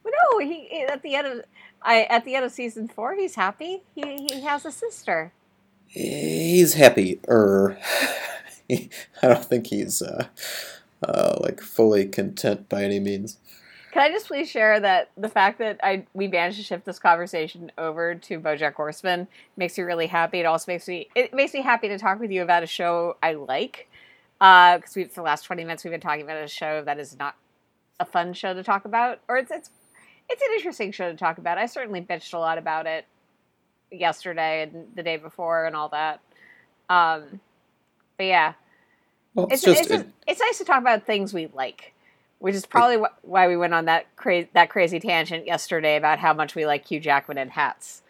But 0.03 0.13
no, 0.23 0.39
he 0.39 0.85
at 0.89 1.03
the 1.03 1.15
end 1.15 1.27
of 1.27 1.45
I 1.83 2.03
at 2.05 2.25
the 2.25 2.35
end 2.35 2.45
of 2.45 2.53
season 2.53 2.89
four, 2.89 3.15
he's 3.15 3.35
happy. 3.35 3.83
He 3.95 4.27
he 4.27 4.41
has 4.43 4.65
a 4.65 4.73
sister. 4.73 5.33
He's 5.87 6.75
happy, 6.75 7.21
er. 7.29 7.79
I 8.71 8.89
don't 9.23 9.45
think 9.45 9.67
he's 9.67 10.01
uh, 10.01 10.27
uh, 11.03 11.39
like 11.41 11.61
fully 11.61 12.07
content 12.07 12.69
by 12.69 12.85
any 12.85 13.01
means. 13.01 13.39
Can 13.93 14.03
I 14.03 14.11
just 14.11 14.27
please 14.29 14.49
share 14.51 14.81
that 14.81 15.11
the 15.17 15.29
fact 15.29 15.59
that 15.59 15.81
I 15.83 16.07
we 16.15 16.29
managed 16.29 16.59
to 16.59 16.63
shift 16.65 16.85
this 16.85 16.99
conversation 16.99 17.73
over 17.79 18.15
to 18.15 18.41
BoJack 18.41 18.75
Horseman 18.75 19.29
makes 19.57 19.79
me 19.79 19.85
really 19.85 20.07
happy. 20.09 20.41
It 20.41 20.47
also 20.47 20.73
makes 20.73 20.89
me 20.89 21.09
it 21.15 21.35
makes 21.35 21.55
me 21.55 21.63
happy 21.63 21.89
to 21.89 21.99
talk 21.99 22.21
with 22.21 22.31
you 22.31 22.43
about 22.43 22.63
a 22.63 22.67
show 22.69 23.17
I 23.23 23.35
like. 23.35 23.89
Because 24.39 24.95
we 24.97 25.05
for 25.05 25.17
the 25.17 25.23
last 25.23 25.45
twenty 25.45 25.65
minutes 25.65 25.85
we've 25.85 25.93
been 25.93 26.01
talking 26.01 26.23
about 26.23 26.43
a 26.43 26.49
show 26.49 26.83
that 26.85 26.99
is 26.99 27.19
not 27.19 27.37
a 28.01 28.05
fun 28.07 28.33
show 28.35 28.55
to 28.55 28.63
talk 28.63 28.85
about, 28.85 29.21
or 29.29 29.39
it's 29.39 29.51
it's 29.51 29.71
it's 30.29 30.43
an 30.43 30.49
interesting 30.57 30.93
show 30.93 31.11
to 31.11 31.17
talk 31.19 31.39
about. 31.39 31.59
I 31.59 31.67
certainly 31.67 32.01
bitched 32.03 32.35
a 32.35 32.39
lot 32.39 32.59
about 32.59 32.87
it 32.87 33.07
yesterday 33.91 34.63
and 34.63 34.87
the 34.95 35.03
day 35.03 35.17
before 35.19 35.67
and 35.67 35.77
all 35.77 35.89
that. 35.91 36.21
Um, 36.89 37.41
but 38.19 38.27
yeah, 38.27 38.55
Well, 39.35 39.49
it's 39.51 39.63
it's, 39.65 39.65
just, 39.65 39.81
it's, 39.81 39.89
just, 39.89 40.07
it's 40.27 40.41
nice 40.41 40.59
to 40.59 40.65
talk 40.65 40.81
about 40.81 41.07
things 41.07 41.35
we 41.35 41.49
like, 41.55 41.95
which 42.41 42.55
is 42.55 42.67
probably 42.67 42.97
wh- 42.97 43.25
why 43.25 43.47
we 43.47 43.57
went 43.57 43.73
on 43.73 43.85
that 43.85 44.15
crazy 44.17 44.49
that 44.55 44.69
crazy 44.69 44.99
tangent 44.99 45.47
yesterday 45.47 45.97
about 45.97 46.19
how 46.19 46.35
much 46.35 46.55
we 46.55 46.67
like 46.67 46.87
Hugh 46.87 47.01
Jackman 47.01 47.39
and 47.39 47.53
hats. 47.53 48.03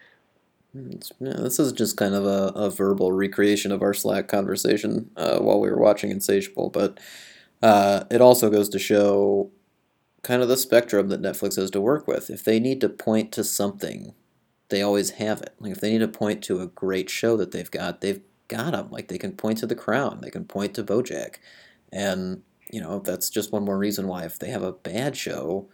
Yeah, 0.72 1.34
this 1.34 1.58
is 1.58 1.72
just 1.72 1.96
kind 1.96 2.14
of 2.14 2.24
a, 2.24 2.52
a 2.54 2.70
verbal 2.70 3.12
recreation 3.12 3.72
of 3.72 3.82
our 3.82 3.92
Slack 3.92 4.28
conversation 4.28 5.10
uh, 5.16 5.40
while 5.40 5.60
we 5.60 5.68
were 5.68 5.80
watching 5.80 6.10
Insatiable, 6.10 6.70
but 6.70 6.98
uh, 7.60 8.04
it 8.10 8.20
also 8.20 8.50
goes 8.50 8.68
to 8.70 8.78
show 8.78 9.50
kind 10.22 10.42
of 10.42 10.48
the 10.48 10.56
spectrum 10.56 11.08
that 11.08 11.22
Netflix 11.22 11.56
has 11.56 11.70
to 11.72 11.80
work 11.80 12.06
with. 12.06 12.30
If 12.30 12.44
they 12.44 12.60
need 12.60 12.80
to 12.82 12.88
point 12.88 13.32
to 13.32 13.42
something, 13.42 14.14
they 14.68 14.80
always 14.80 15.10
have 15.12 15.42
it. 15.42 15.54
Like 15.58 15.72
if 15.72 15.80
they 15.80 15.90
need 15.90 15.98
to 15.98 16.08
point 16.08 16.42
to 16.44 16.60
a 16.60 16.68
great 16.68 17.10
show 17.10 17.36
that 17.36 17.50
they've 17.50 17.70
got, 17.70 18.00
they've 18.00 18.20
got 18.46 18.72
them. 18.72 18.90
Like 18.90 19.08
they 19.08 19.18
can 19.18 19.32
point 19.32 19.58
to 19.58 19.66
The 19.66 19.74
Crown, 19.74 20.20
they 20.22 20.30
can 20.30 20.44
point 20.44 20.74
to 20.74 20.84
BoJack, 20.84 21.36
and 21.92 22.42
you 22.70 22.80
know 22.80 23.00
that's 23.00 23.30
just 23.30 23.52
one 23.52 23.64
more 23.64 23.78
reason 23.78 24.06
why 24.08 24.24
if 24.24 24.38
they 24.38 24.50
have 24.50 24.62
a 24.62 24.72
bad 24.72 25.16
show, 25.16 25.66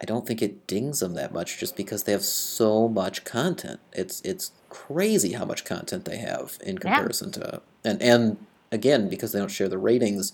I 0.00 0.04
don't 0.04 0.26
think 0.26 0.42
it 0.42 0.66
dings 0.66 1.00
them 1.00 1.14
that 1.14 1.32
much 1.32 1.58
just 1.58 1.76
because 1.76 2.04
they 2.04 2.12
have 2.12 2.24
so 2.24 2.88
much 2.88 3.24
content. 3.24 3.80
It's 3.92 4.20
it's 4.22 4.52
crazy 4.68 5.32
how 5.32 5.44
much 5.44 5.64
content 5.64 6.04
they 6.04 6.18
have 6.18 6.58
in 6.64 6.78
comparison 6.78 7.30
to 7.32 7.62
and 7.84 8.00
and 8.02 8.36
again 8.70 9.08
because 9.08 9.32
they 9.32 9.38
don't 9.38 9.50
share 9.50 9.68
the 9.68 9.78
ratings 9.78 10.32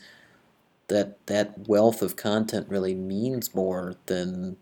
that 0.88 1.24
that 1.26 1.68
wealth 1.68 2.02
of 2.02 2.16
content 2.16 2.68
really 2.68 2.94
means 2.94 3.54
more 3.54 3.94
than 4.06 4.56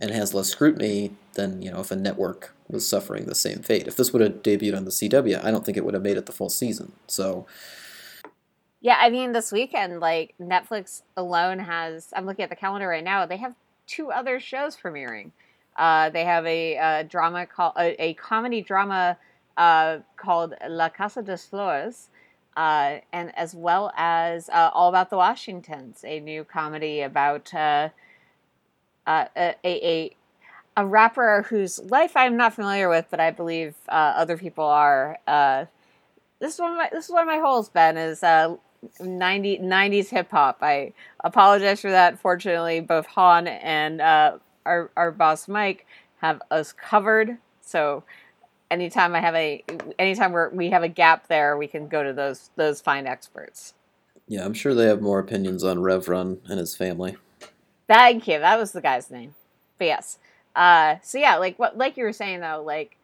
and 0.00 0.10
has 0.10 0.34
less 0.34 0.48
scrutiny 0.48 1.12
than 1.34 1.62
you 1.62 1.70
know 1.70 1.80
if 1.80 1.90
a 1.90 1.96
network 1.96 2.54
was 2.68 2.88
suffering 2.88 3.26
the 3.26 3.34
same 3.34 3.60
fate. 3.60 3.86
If 3.86 3.96
this 3.96 4.12
would 4.12 4.22
have 4.22 4.42
debuted 4.42 4.76
on 4.76 4.84
the 4.84 4.90
CW, 4.90 5.44
I 5.44 5.50
don't 5.50 5.64
think 5.64 5.76
it 5.76 5.84
would 5.84 5.94
have 5.94 6.02
made 6.02 6.16
it 6.16 6.26
the 6.26 6.32
full 6.32 6.50
season. 6.50 6.92
So 7.06 7.46
Yeah, 8.80 8.96
I 8.98 9.10
mean 9.10 9.32
this 9.32 9.52
weekend, 9.52 10.00
like 10.00 10.34
Netflix 10.40 11.02
alone 11.16 11.58
has. 11.58 12.08
I'm 12.16 12.24
looking 12.26 12.44
at 12.44 12.50
the 12.50 12.56
calendar 12.56 12.88
right 12.88 13.04
now. 13.04 13.26
They 13.26 13.36
have 13.36 13.54
two 13.86 14.10
other 14.10 14.40
shows 14.40 14.76
premiering. 14.76 15.32
Uh, 15.76 16.10
they 16.10 16.24
have 16.24 16.46
a, 16.46 16.76
uh 16.78 17.02
drama 17.04 17.46
called 17.46 17.74
a, 17.78 18.02
a 18.02 18.14
comedy 18.14 18.62
drama 18.62 19.18
uh, 19.56 19.98
called 20.16 20.54
La 20.68 20.88
Casa 20.88 21.22
de 21.22 21.36
Flores, 21.36 22.08
uh, 22.56 22.98
and 23.12 23.36
as 23.36 23.54
well 23.54 23.92
as 23.96 24.48
uh, 24.48 24.70
All 24.72 24.88
About 24.88 25.10
the 25.10 25.16
Washingtons, 25.16 26.02
a 26.04 26.20
new 26.20 26.44
comedy 26.44 27.02
about 27.02 27.52
uh, 27.54 27.90
uh, 29.06 29.26
a, 29.36 29.56
a 29.64 30.16
a 30.76 30.86
rapper 30.86 31.44
whose 31.50 31.78
life 31.80 32.16
I'm 32.16 32.36
not 32.36 32.54
familiar 32.54 32.88
with, 32.88 33.06
but 33.10 33.20
I 33.20 33.30
believe 33.30 33.74
other 33.88 34.38
people 34.38 34.64
are. 34.64 35.18
This 36.40 36.54
is 36.54 36.60
one 36.60 36.72
of 36.72 36.76
my 36.78 36.88
this 36.90 37.06
is 37.06 37.10
one 37.10 37.22
of 37.22 37.26
my 37.28 37.38
holes. 37.38 37.68
Ben 37.68 37.96
is 37.98 38.22
uh, 38.22 38.56
90, 39.00 39.58
90s 39.58 40.08
hip 40.08 40.30
hop. 40.30 40.58
I 40.62 40.92
apologize 41.22 41.80
for 41.80 41.90
that. 41.90 42.18
Fortunately, 42.18 42.80
both 42.80 43.06
Hanh 43.08 43.46
and 43.62 44.00
uh, 44.00 44.38
our 44.66 44.90
our 44.96 45.10
boss 45.10 45.48
Mike 45.48 45.86
have 46.18 46.40
us 46.50 46.72
covered. 46.72 47.38
So 47.60 48.04
anytime 48.70 49.14
I 49.14 49.20
have 49.20 49.34
a 49.34 49.62
anytime 49.98 50.32
we 50.32 50.40
we 50.52 50.70
have 50.70 50.82
a 50.82 50.88
gap 50.88 51.28
there, 51.28 51.56
we 51.56 51.66
can 51.66 51.88
go 51.88 52.02
to 52.02 52.12
those 52.12 52.50
those 52.56 52.80
fine 52.80 53.06
experts. 53.06 53.74
yeah, 54.28 54.44
I'm 54.44 54.54
sure 54.54 54.74
they 54.74 54.86
have 54.86 55.02
more 55.02 55.18
opinions 55.18 55.64
on 55.64 55.80
Rev 55.80 56.08
Run 56.08 56.40
and 56.48 56.58
his 56.58 56.76
family. 56.76 57.16
Thank 57.88 58.28
you. 58.28 58.38
That 58.38 58.58
was 58.58 58.72
the 58.72 58.80
guy's 58.80 59.10
name. 59.10 59.34
But 59.78 59.86
yes. 59.86 60.18
Uh, 60.54 60.96
so 61.02 61.18
yeah, 61.18 61.36
like 61.36 61.58
what 61.58 61.76
like 61.76 61.96
you 61.96 62.04
were 62.04 62.12
saying 62.12 62.40
though, 62.40 62.62
like 62.64 62.96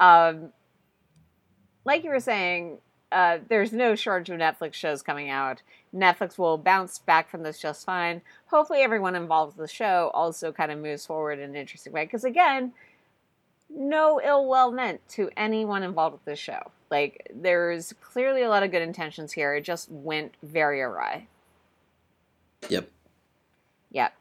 um, 0.00 0.52
like 1.84 2.04
you 2.04 2.10
were 2.10 2.20
saying, 2.20 2.78
uh, 3.12 3.38
there's 3.48 3.72
no 3.72 3.94
shortage 3.94 4.30
of 4.30 4.38
Netflix 4.38 4.74
shows 4.74 5.02
coming 5.02 5.30
out. 5.30 5.62
Netflix 5.94 6.38
will 6.38 6.58
bounce 6.58 6.98
back 6.98 7.28
from 7.28 7.42
this 7.42 7.58
just 7.58 7.84
fine. 7.84 8.22
Hopefully, 8.46 8.80
everyone 8.80 9.16
involved 9.16 9.56
with 9.56 9.68
the 9.68 9.74
show 9.74 10.10
also 10.14 10.52
kind 10.52 10.70
of 10.70 10.78
moves 10.78 11.06
forward 11.06 11.38
in 11.38 11.50
an 11.50 11.56
interesting 11.56 11.92
way. 11.92 12.04
Because 12.04 12.24
again, 12.24 12.72
no 13.68 14.20
ill 14.22 14.48
will 14.48 14.70
meant 14.70 15.06
to 15.10 15.30
anyone 15.36 15.82
involved 15.82 16.14
with 16.14 16.24
this 16.24 16.38
show. 16.38 16.70
Like 16.90 17.30
there's 17.34 17.92
clearly 18.00 18.42
a 18.42 18.48
lot 18.48 18.62
of 18.62 18.70
good 18.70 18.82
intentions 18.82 19.32
here. 19.32 19.54
It 19.54 19.62
just 19.62 19.90
went 19.90 20.34
very 20.42 20.80
awry. 20.80 21.26
Yep. 22.68 22.88
Yep. 23.92 24.12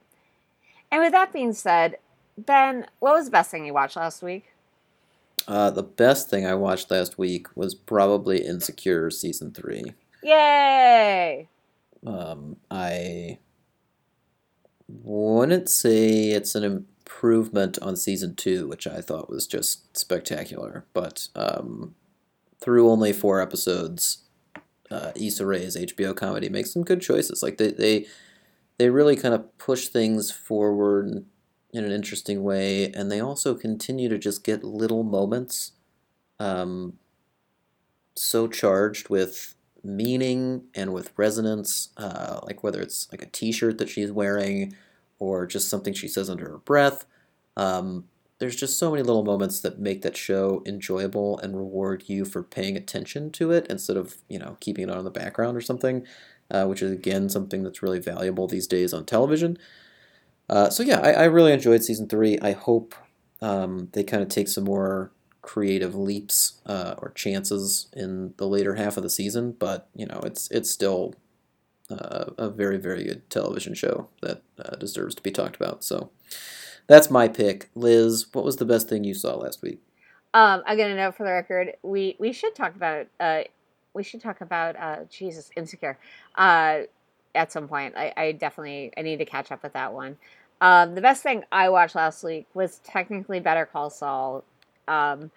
And 0.92 1.02
with 1.02 1.12
that 1.12 1.34
being 1.34 1.54
said, 1.54 1.98
Ben, 2.38 2.88
what 3.00 3.14
was 3.14 3.26
the 3.26 3.32
best 3.32 3.52
thing 3.52 3.66
you 3.66 3.74
watched 3.74 3.96
last 3.96 4.24
week? 4.24 4.49
Uh, 5.48 5.72
the 5.72 5.84
best 5.84 6.30
thing 6.30 6.46
I 6.46 6.56
watched 6.56 6.92
last 6.92 7.18
week 7.18 7.48
was 7.56 7.74
probably 7.74 8.46
Insecure 8.46 9.10
season 9.10 9.52
three. 9.52 9.94
Yay! 10.24 11.48
Um, 12.06 12.58
I 12.70 13.40
wouldn't 14.88 15.70
say 15.70 16.30
it's 16.30 16.56
an 16.56 16.64
improvement 16.64 17.80
on 17.82 17.96
season 17.96 18.36
two, 18.36 18.68
which 18.68 18.88
I 18.88 19.02
thought 19.02 19.30
was 19.30 19.48
just 19.48 19.98
spectacular. 19.98 20.86
But 20.94 21.28
um, 21.36 21.96
through 22.60 22.90
only 22.90 23.14
four 23.14 23.42
episodes, 23.42 24.24
uh, 24.92 25.12
Issa 25.16 25.46
Rae's 25.46 25.76
HBO 25.76 26.16
comedy 26.16 26.50
makes 26.50 26.74
some 26.74 26.84
good 26.84 27.02
choices. 27.02 27.44
Like 27.44 27.58
they 27.58 27.72
they 27.72 28.06
they 28.78 28.90
really 28.90 29.16
kind 29.16 29.36
of 29.36 29.58
push 29.58 29.88
things 29.88 30.32
forward 30.32 31.26
in 31.72 31.84
an 31.84 31.92
interesting 31.92 32.44
way, 32.44 32.92
and 32.92 33.12
they 33.12 33.20
also 33.20 33.56
continue 33.56 34.10
to 34.10 34.18
just 34.18 34.44
get 34.44 34.64
little 34.64 35.04
moments, 35.04 35.74
um, 36.40 36.94
so 38.16 38.48
charged 38.48 39.10
with 39.10 39.56
meaning 39.84 40.64
and 40.76 40.94
with 40.94 41.14
resonance, 41.16 41.90
uh, 41.98 42.40
like 42.44 42.64
whether 42.64 42.82
it's 42.82 43.08
like 43.12 43.22
a 43.22 43.28
T-shirt 43.28 43.78
that 43.78 43.90
she's 43.90 44.12
wearing 44.12 44.74
or 45.20 45.46
just 45.46 45.70
something 45.70 45.94
she 45.94 46.08
says 46.08 46.30
under 46.30 46.50
her 46.50 46.58
breath. 46.58 47.06
Um, 47.56 48.06
there's 48.40 48.56
just 48.56 48.80
so 48.80 48.90
many 48.90 49.04
little 49.04 49.24
moments 49.24 49.60
that 49.62 49.80
make 49.80 50.02
that 50.02 50.16
show 50.16 50.64
enjoyable 50.66 51.38
and 51.40 51.58
reward 51.58 52.04
you 52.08 52.24
for 52.26 52.42
paying 52.42 52.78
attention 52.78 53.32
to 53.32 53.52
it 53.52 53.68
instead 53.70 53.98
of 53.98 54.16
you 54.30 54.40
know 54.40 54.58
keeping 54.62 54.86
it 54.86 54.90
on 54.90 54.98
in 55.00 55.04
the 55.04 55.12
background 55.12 55.58
or 55.58 55.62
something, 55.62 56.06
uh, 56.50 56.66
which 56.66 56.82
is 56.82 56.92
again 56.92 57.30
something 57.30 57.64
that's 57.64 57.84
really 57.84 58.00
valuable 58.00 58.48
these 58.48 58.68
days 58.68 58.94
on 58.94 59.06
television. 59.06 59.58
Uh, 60.50 60.70
so 60.70 60.82
yeah, 60.82 61.00
I, 61.00 61.12
I, 61.12 61.24
really 61.26 61.54
enjoyed 61.54 61.84
season 61.84 62.08
three. 62.08 62.40
I 62.40 62.54
hope 62.54 62.96
um, 63.40 63.90
they 63.94 64.04
kind 64.04 64.24
of 64.24 64.30
take 64.30 64.48
some 64.48 64.64
more 64.64 65.12
creative 65.42 65.94
leaps 65.96 66.60
uh, 66.66 66.96
or 66.98 67.12
chances 67.12 67.88
in 67.94 68.34
the 68.38 68.48
later 68.48 68.76
half 68.76 68.98
of 68.98 69.04
the 69.04 69.10
season, 69.10 69.52
but 69.52 69.88
you 69.94 70.08
know 70.08 70.20
it's 70.24 70.50
it's 70.50 70.70
still 70.72 71.14
uh, 71.92 72.26
a 72.38 72.50
very 72.50 72.78
very 72.78 73.04
good 73.04 73.30
television 73.30 73.76
show 73.76 74.10
that 74.22 74.42
uh, 74.58 74.76
deserves 74.76 75.14
to 75.16 75.22
be 75.22 75.32
talked 75.32 75.56
about. 75.56 75.84
So 75.84 76.10
that's 76.88 77.12
my 77.12 77.28
pick. 77.28 77.70
Liz, 77.76 78.26
what 78.32 78.44
was 78.44 78.56
the 78.56 78.66
best 78.66 78.90
thing 78.90 79.04
you 79.04 79.14
saw 79.14 79.36
last 79.36 79.62
week? 79.62 79.80
Um, 80.34 80.64
I'm 80.66 80.78
gonna 80.78 80.96
note 80.96 81.16
for 81.16 81.26
the 81.26 81.32
record, 81.32 81.74
we 81.84 82.16
we 82.20 82.34
should 82.34 82.56
talk 82.56 82.76
about 82.76 83.06
uh, 83.20 83.42
we 83.94 84.02
should 84.02 84.22
talk 84.22 84.42
about 84.42 85.10
Jesus 85.12 85.52
Insecure 85.56 86.00
at 87.36 87.52
some 87.52 87.68
point. 87.68 87.96
I, 87.96 88.14
I 88.16 88.32
definitely 88.32 88.92
I 88.98 89.02
need 89.02 89.18
to 89.18 89.26
catch 89.26 89.52
up 89.52 89.64
with 89.64 89.74
that 89.74 89.94
one. 89.94 90.18
Um, 90.62 90.96
the 90.96 91.02
best 91.02 91.24
thing 91.24 91.44
I 91.52 91.70
watched 91.70 91.96
last 91.96 92.24
week 92.24 92.48
was 92.54 92.80
technically 92.80 93.40
Better 93.40 93.66
Call 93.66 93.90
Saul. 93.90 94.44
Um, 94.88 95.32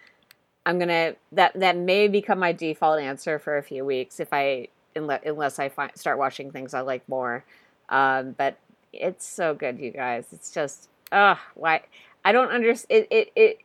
I'm 0.65 0.79
gonna 0.79 1.15
that 1.31 1.53
that 1.59 1.77
may 1.77 2.07
become 2.07 2.39
my 2.39 2.51
default 2.51 2.99
answer 2.99 3.39
for 3.39 3.57
a 3.57 3.63
few 3.63 3.85
weeks 3.85 4.19
if 4.19 4.29
I 4.31 4.67
unless, 4.95 5.59
I 5.59 5.71
start 5.95 6.17
watching 6.17 6.51
things 6.51 6.73
I 6.73 6.81
like 6.81 7.07
more. 7.09 7.43
Um, 7.89 8.33
but 8.37 8.57
it's 8.91 9.25
so 9.25 9.53
good, 9.53 9.79
you 9.79 9.91
guys. 9.91 10.25
It's 10.31 10.51
just 10.51 10.89
ugh, 11.11 11.37
why 11.55 11.81
I 12.23 12.31
don't 12.31 12.49
understand 12.49 13.07
it, 13.09 13.11
it 13.11 13.31
it 13.35 13.57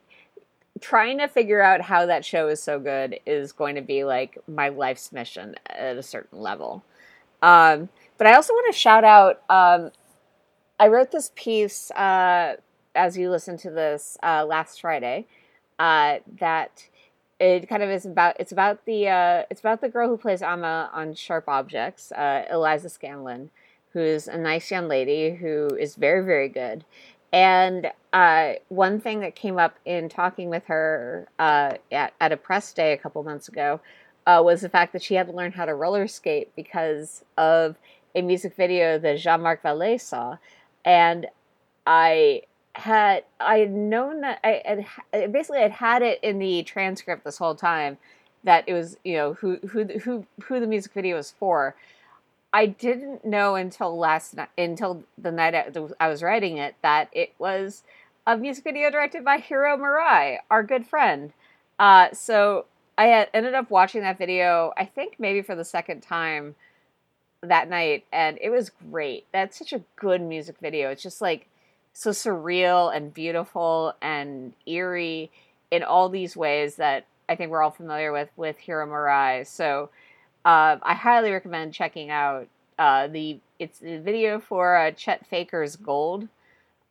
trying 0.81 1.18
to 1.18 1.29
figure 1.29 1.61
out 1.61 1.81
how 1.81 2.07
that 2.07 2.25
show 2.25 2.49
is 2.49 2.62
so 2.62 2.79
good 2.79 3.18
is 3.27 3.53
going 3.53 3.75
to 3.75 3.83
be 3.83 4.05
like 4.05 4.38
my 4.47 4.68
life's 4.68 5.12
mission 5.12 5.57
at 5.66 5.97
a 5.97 6.03
certain 6.03 6.40
level. 6.40 6.85
Um, 7.42 7.88
but 8.16 8.27
I 8.27 8.35
also 8.35 8.53
want 8.53 8.73
to 8.73 8.79
shout 8.79 9.05
out. 9.05 9.42
Um, 9.49 9.90
I 10.78 10.88
wrote 10.88 11.10
this 11.10 11.32
piece 11.34 11.90
uh, 11.92 12.56
as 12.94 13.18
you 13.18 13.30
listen 13.30 13.56
to 13.58 13.70
this 13.70 14.16
uh, 14.22 14.44
last 14.44 14.80
Friday. 14.80 15.26
Uh, 15.78 16.18
that 16.40 16.88
it 17.38 17.68
kind 17.68 17.82
of 17.82 17.90
is 17.90 18.04
about. 18.04 18.36
It's 18.40 18.52
about 18.52 18.84
the 18.84 19.08
uh, 19.08 19.42
it's 19.50 19.60
about 19.60 19.80
the 19.80 19.88
girl 19.88 20.08
who 20.08 20.16
plays 20.16 20.42
Amma 20.42 20.90
on 20.92 21.14
Sharp 21.14 21.48
Objects, 21.48 22.10
uh, 22.12 22.44
Eliza 22.50 22.88
Scanlen, 22.88 23.50
who's 23.92 24.26
a 24.26 24.36
nice 24.36 24.70
young 24.70 24.88
lady 24.88 25.34
who 25.34 25.68
is 25.78 25.94
very 25.94 26.24
very 26.24 26.48
good, 26.48 26.84
and 27.32 27.92
uh, 28.12 28.54
one 28.68 29.00
thing 29.00 29.20
that 29.20 29.36
came 29.36 29.58
up 29.58 29.76
in 29.84 30.08
talking 30.08 30.48
with 30.48 30.64
her 30.64 31.28
uh, 31.38 31.74
at, 31.92 32.12
at 32.20 32.32
a 32.32 32.36
press 32.36 32.72
day 32.72 32.92
a 32.92 32.98
couple 32.98 33.22
months 33.22 33.48
ago 33.48 33.80
uh, 34.26 34.40
was 34.44 34.62
the 34.62 34.68
fact 34.68 34.92
that 34.92 35.02
she 35.02 35.14
had 35.14 35.26
to 35.26 35.32
learn 35.32 35.52
how 35.52 35.64
to 35.64 35.74
roller 35.74 36.08
skate 36.08 36.50
because 36.56 37.24
of 37.36 37.76
a 38.14 38.22
music 38.22 38.54
video 38.56 38.98
that 38.98 39.18
Jean 39.18 39.42
Marc 39.42 39.62
Vallée 39.62 40.00
saw. 40.00 40.38
And 40.88 41.27
I 41.87 42.44
had 42.72 43.24
I 43.38 43.59
had 43.59 43.72
known 43.72 44.22
that 44.22 44.40
I 44.42 44.62
had 45.12 45.33
basically 45.33 45.61
I'd 45.61 45.72
had 45.72 46.01
it 46.01 46.18
in 46.22 46.38
the 46.38 46.62
transcript 46.62 47.24
this 47.24 47.37
whole 47.37 47.55
time 47.55 47.98
that 48.44 48.64
it 48.66 48.72
was 48.72 48.96
you 49.05 49.14
know 49.14 49.35
who 49.35 49.59
who 49.68 49.85
who 49.85 50.27
who 50.44 50.61
the 50.61 50.66
music 50.66 50.94
video 50.94 51.16
was 51.16 51.31
for, 51.31 51.77
I 52.55 52.64
didn't 52.64 53.22
know 53.22 53.55
until 53.55 53.98
last 53.98 54.35
night, 54.35 54.48
until 54.57 55.05
the 55.18 55.31
night 55.31 55.55
I 56.01 56.09
was 56.09 56.22
writing 56.22 56.57
it, 56.57 56.74
that 56.81 57.11
it 57.12 57.35
was 57.38 57.83
a 58.27 58.38
music 58.38 58.64
video 58.64 58.90
directed 58.90 59.27
by 59.27 59.38
Hiro 59.38 59.77
Murai, 59.77 60.38
our 60.51 60.62
good 60.62 60.87
friend. 60.87 61.35
Uh, 61.79 62.09
so 62.14 62.64
I 62.96 63.09
had 63.09 63.29
ended 63.35 63.53
up 63.53 63.70
watching 63.70 64.01
that 64.01 64.16
video, 64.16 64.72
I 64.79 64.87
think 64.87 65.16
maybe 65.18 65.42
for 65.42 65.55
the 65.55 65.64
second 65.66 66.01
time 66.01 66.55
that 67.42 67.68
night, 67.68 68.05
and 68.12 68.38
it 68.40 68.51
was 68.51 68.70
great. 68.90 69.27
That's 69.33 69.59
such 69.59 69.72
a 69.72 69.83
good 69.96 70.20
music 70.20 70.57
video. 70.61 70.90
It's 70.90 71.03
just 71.03 71.20
like 71.20 71.46
so 71.92 72.11
surreal 72.11 72.94
and 72.94 73.12
beautiful 73.12 73.94
and 74.01 74.53
eerie 74.66 75.31
in 75.70 75.83
all 75.83 76.09
these 76.09 76.37
ways 76.37 76.77
that 76.77 77.07
I 77.29 77.37
think 77.37 77.51
we're 77.51 77.62
all 77.62 77.70
familiar 77.70 78.12
with 78.12 78.31
with 78.37 78.59
Hiro 78.59 78.87
Murai. 78.87 79.46
So 79.46 79.90
uh, 80.44 80.77
I 80.83 80.94
highly 80.94 81.31
recommend 81.31 81.74
checking 81.74 82.11
out 82.11 82.48
uh, 82.79 83.09
the 83.09 83.38
it's 83.59 83.81
the 83.81 83.98
video 83.98 84.38
for 84.38 84.77
uh, 84.77 84.92
Chet 84.92 85.27
Faker's 85.27 85.77
Gold, 85.77 86.29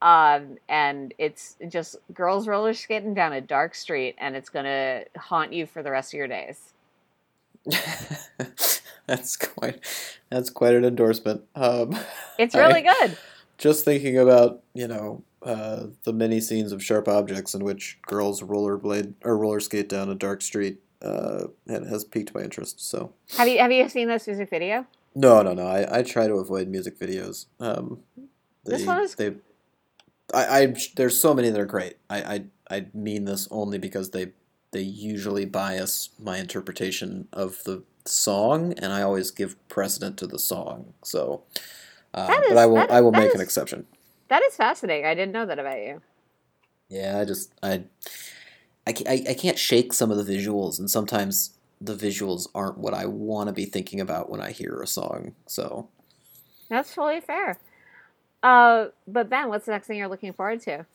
um, 0.02 0.58
and 0.68 1.14
it's 1.18 1.56
just 1.70 1.96
girls 2.14 2.48
roller 2.48 2.74
skating 2.74 3.14
down 3.14 3.34
a 3.34 3.42
dark 3.42 3.74
street, 3.76 4.16
and 4.18 4.36
it's 4.36 4.50
gonna 4.50 5.04
haunt 5.18 5.54
you 5.54 5.66
for 5.66 5.82
the 5.82 5.92
rest 5.92 6.14
of 6.14 6.18
your 6.18 6.28
days. 6.28 6.74
that's 9.08 9.38
quite 9.38 9.80
that's 10.30 10.50
quite 10.50 10.76
an 10.76 10.84
endorsement. 10.84 11.44
Um, 11.56 11.98
it's 12.38 12.54
really 12.54 12.86
I, 12.86 13.08
good. 13.08 13.18
Just 13.58 13.86
thinking 13.86 14.18
about 14.18 14.62
you 14.74 14.88
know 14.88 15.24
uh, 15.42 15.88
the 16.04 16.12
many 16.12 16.42
scenes 16.42 16.74
of 16.74 16.84
sharp 16.84 17.08
objects 17.08 17.56
in 17.56 17.64
which 17.64 18.00
girls 18.06 18.42
rollerblade 18.42 19.14
or 19.24 19.38
roller 19.38 19.62
skate 19.62 19.88
down 19.88 20.10
a 20.10 20.16
dark 20.16 20.42
street 20.42 20.80
uh, 21.02 21.46
has 21.68 22.04
piqued 22.04 22.36
my 22.36 22.42
interest. 22.42 22.82
So 22.82 23.14
have 23.38 23.48
you 23.48 23.60
have 23.60 23.72
you 23.72 23.88
seen 23.88 24.10
this 24.10 24.28
music 24.28 24.50
video? 24.50 24.86
No, 25.16 25.42
no, 25.42 25.54
no. 25.54 25.66
I, 25.66 26.00
I 26.00 26.04
try 26.04 26.28
to 26.28 26.36
avoid 26.36 26.68
music 26.68 27.00
videos. 27.00 27.46
Um, 27.60 28.02
they, 28.66 28.74
this 28.74 28.86
one 28.86 29.02
is. 29.02 29.16
They, 29.16 29.36
I, 30.34 30.62
I 30.62 30.76
there's 30.98 31.20
so 31.20 31.34
many 31.34 31.50
that 31.50 31.60
are 31.60 31.66
great. 31.66 31.96
I, 32.10 32.18
I 32.22 32.44
I 32.70 32.86
mean 32.94 33.24
this 33.24 33.48
only 33.50 33.78
because 33.78 34.12
they 34.12 34.34
they 34.78 34.84
usually 34.84 35.46
bias 35.46 36.10
my 36.20 36.38
interpretation 36.38 37.28
of 37.34 37.64
the 37.64 37.82
song, 38.06 38.74
and 38.74 38.94
I 38.94 39.02
always 39.02 39.32
give 39.32 39.56
precedent 39.70 40.18
to 40.18 40.28
the 40.28 40.38
song. 40.38 40.94
So, 41.04 41.42
uh, 42.14 42.28
is, 42.30 42.50
but 42.50 42.58
I 42.58 42.68
will 42.68 42.86
I 42.92 43.02
will 43.02 43.12
make 43.12 43.30
is, 43.30 43.36
an 43.36 43.42
exception. 43.42 43.88
That 44.28 44.44
is 44.44 44.56
fascinating. 44.56 45.08
I 45.08 45.16
didn't 45.16 45.32
know 45.32 45.48
that 45.48 45.58
about 45.58 45.80
you. 45.80 46.02
Yeah, 46.90 47.18
I 47.20 47.26
just 47.26 47.52
I 47.64 47.86
I, 48.86 49.26
I, 49.30 49.34
can't 49.34 49.58
shake 49.58 49.94
some 49.94 50.12
of 50.12 50.24
the 50.24 50.32
visuals, 50.32 50.78
and 50.78 50.92
sometimes 50.92 51.58
the 51.82 51.96
visuals 51.96 52.48
aren't 52.54 52.78
what 52.78 52.94
I 52.94 53.08
want 53.08 53.48
to 53.48 53.54
be 53.54 53.66
thinking 53.66 54.00
about 54.00 54.30
when 54.30 54.42
I 54.42 54.52
hear 54.52 54.80
a 54.80 54.88
song. 54.88 55.34
So 55.48 55.90
that's 56.70 56.94
totally 56.94 57.22
fair. 57.22 57.60
Uh, 58.44 58.90
but 59.08 59.28
Ben, 59.28 59.50
what's 59.50 59.66
the 59.66 59.72
next 59.72 59.88
thing 59.88 59.98
you're 59.98 60.08
looking 60.08 60.34
forward 60.34 60.62
to? 60.62 60.86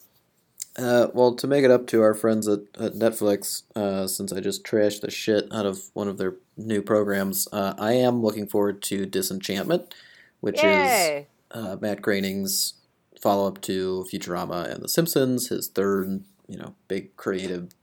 Uh, 0.77 1.09
well, 1.13 1.35
to 1.35 1.47
make 1.47 1.65
it 1.65 1.71
up 1.71 1.87
to 1.87 2.01
our 2.03 2.15
friends 2.15 2.49
at, 2.49 2.61
at 2.79 2.95
Netflix, 2.95 3.63
uh, 3.77 4.07
since 4.07 4.33
I 4.33 4.41
just 4.41 4.65
trashed 4.65 5.03
the 5.03 5.11
shit 5.11 5.47
out 5.53 5.67
of 5.67 5.91
one 5.93 6.09
of 6.09 6.17
their 6.17 6.37
new 6.57 6.81
programs, 6.81 7.47
uh, 7.53 7.75
I 7.79 7.93
am 7.93 8.23
looking 8.23 8.47
forward 8.47 8.81
to 8.85 9.05
Disenchantment, 9.05 9.95
which 10.41 10.63
Yay! 10.63 11.27
is 11.53 11.57
uh, 11.57 11.77
Matt 11.81 12.01
Groening's 12.01 12.75
follow 13.21 13.47
up 13.47 13.61
to 13.63 14.07
Futurama 14.11 14.73
and 14.73 14.83
The 14.83 14.89
Simpsons, 14.89 15.49
his 15.49 15.69
third, 15.69 16.25
you 16.49 16.57
know, 16.57 16.75
big 16.89 17.17
creative 17.17 17.75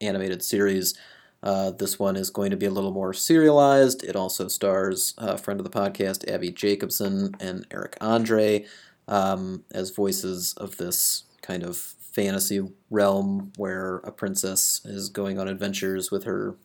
animated 0.00 0.42
series. 0.42 0.94
Uh, 1.42 1.70
this 1.70 1.98
one 1.98 2.16
is 2.16 2.30
going 2.30 2.50
to 2.50 2.56
be 2.56 2.66
a 2.66 2.70
little 2.70 2.92
more 2.92 3.12
serialized. 3.12 4.04
It 4.04 4.16
also 4.16 4.48
stars 4.48 5.14
a 5.16 5.38
friend 5.38 5.58
of 5.58 5.64
the 5.64 5.70
podcast, 5.70 6.28
Abbi 6.30 6.50
Jacobson, 6.50 7.34
and 7.40 7.66
Eric 7.70 7.96
Andre 8.00 8.66
um, 9.08 9.64
as 9.72 9.90
voices 9.90 10.54
of 10.56 10.76
this 10.76 11.24
kind 11.40 11.64
of 11.64 11.94
fantasy 12.12 12.60
realm 12.90 13.52
where 13.56 13.96
a 13.98 14.12
princess 14.12 14.80
is 14.84 15.08
going 15.08 15.38
on 15.38 15.48
adventures 15.48 16.10
with 16.10 16.24
her 16.24 16.56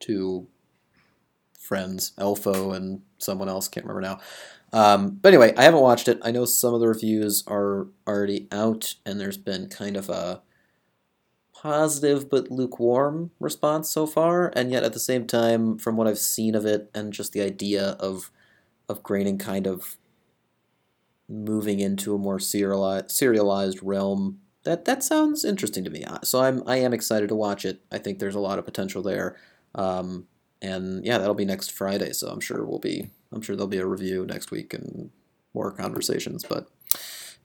two 0.00 0.46
friends, 1.58 2.12
Elfo 2.18 2.74
and 2.74 3.02
someone 3.18 3.48
else, 3.48 3.68
can't 3.68 3.86
remember 3.86 4.00
now. 4.00 4.20
Um, 4.72 5.18
but 5.22 5.28
anyway, 5.28 5.54
I 5.56 5.62
haven't 5.64 5.80
watched 5.80 6.08
it. 6.08 6.18
I 6.22 6.30
know 6.30 6.44
some 6.44 6.74
of 6.74 6.80
the 6.80 6.88
reviews 6.88 7.44
are 7.46 7.88
already 8.06 8.48
out, 8.52 8.94
and 9.04 9.20
there's 9.20 9.38
been 9.38 9.68
kind 9.68 9.96
of 9.96 10.08
a 10.08 10.42
positive 11.52 12.30
but 12.30 12.50
lukewarm 12.50 13.30
response 13.40 13.88
so 13.88 14.06
far. 14.06 14.52
And 14.54 14.70
yet, 14.70 14.84
at 14.84 14.92
the 14.92 15.00
same 15.00 15.26
time, 15.26 15.78
from 15.78 15.96
what 15.96 16.06
I've 16.06 16.18
seen 16.18 16.54
of 16.54 16.66
it, 16.66 16.90
and 16.94 17.12
just 17.12 17.32
the 17.32 17.42
idea 17.42 17.96
of 18.00 18.30
of 18.88 19.02
Groening 19.02 19.38
kind 19.38 19.66
of 19.66 19.98
moving 21.28 21.78
into 21.80 22.14
a 22.14 22.18
more 22.18 22.38
serialized, 22.38 23.10
serialized 23.10 23.80
realm, 23.82 24.40
that 24.64 24.84
that 24.84 25.02
sounds 25.02 25.44
interesting 25.44 25.84
to 25.84 25.90
me. 25.90 26.04
So 26.22 26.42
I'm 26.42 26.62
I 26.66 26.76
am 26.76 26.92
excited 26.92 27.28
to 27.28 27.34
watch 27.34 27.64
it. 27.64 27.80
I 27.90 27.98
think 27.98 28.18
there's 28.18 28.34
a 28.34 28.40
lot 28.40 28.58
of 28.58 28.64
potential 28.64 29.02
there. 29.02 29.36
Um, 29.74 30.26
and 30.60 31.04
yeah, 31.04 31.18
that'll 31.18 31.34
be 31.34 31.44
next 31.44 31.72
Friday. 31.72 32.12
So 32.12 32.28
I'm 32.28 32.40
sure 32.40 32.64
we'll 32.64 32.78
be 32.78 33.10
I'm 33.32 33.42
sure 33.42 33.56
there'll 33.56 33.68
be 33.68 33.78
a 33.78 33.86
review 33.86 34.26
next 34.26 34.50
week 34.50 34.74
and 34.74 35.10
more 35.54 35.70
conversations. 35.70 36.44
But, 36.44 36.68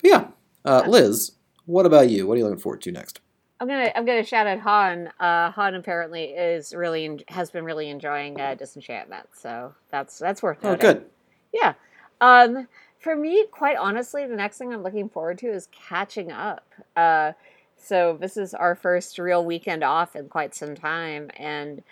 but 0.02 0.04
yeah, 0.04 0.28
uh, 0.66 0.84
Liz, 0.88 1.34
what 1.66 1.86
about 1.86 2.10
you? 2.10 2.28
What 2.28 2.36
are 2.36 2.38
you 2.38 2.46
looking 2.46 2.60
forward 2.60 2.82
to 2.82 2.92
next? 2.92 3.20
I'm 3.60 3.68
gonna 3.68 3.92
I'm 3.96 4.06
gonna 4.06 4.26
shout 4.26 4.48
out 4.48 4.60
Hanh. 4.60 5.10
Uh, 5.20 5.52
Hanh 5.52 5.78
apparently 5.78 6.26
is 6.26 6.74
really 6.74 7.24
has 7.30 7.50
been 7.52 7.64
really 7.64 7.90
enjoying 7.90 8.40
uh, 8.40 8.56
Disenchantment, 8.56 9.28
so 9.34 9.74
that's 9.90 10.20
that's 10.20 10.44
worth 10.44 10.58
Oh, 10.64 10.76
good. 10.76 11.06
Yeah. 11.54 11.74
Um, 12.20 12.68
for 13.04 13.18
me, 13.18 13.46
quite 13.52 13.76
honestly, 13.76 14.26
the 14.26 14.36
next 14.36 14.58
thing 14.58 14.74
I'm 14.74 14.82
looking 14.82 15.10
forward 15.10 15.38
to 15.40 15.48
is 15.48 15.68
catching 15.72 16.32
up. 16.32 16.66
Uh, 16.96 17.34
so 17.78 18.18
this 18.20 18.38
is 18.38 18.54
our 18.54 18.76
first 18.76 19.20
real 19.20 19.44
weekend 19.44 19.84
off 19.84 20.16
in 20.16 20.30
quite 20.30 20.56
some 20.56 20.74
time, 20.74 21.30
and 21.36 21.84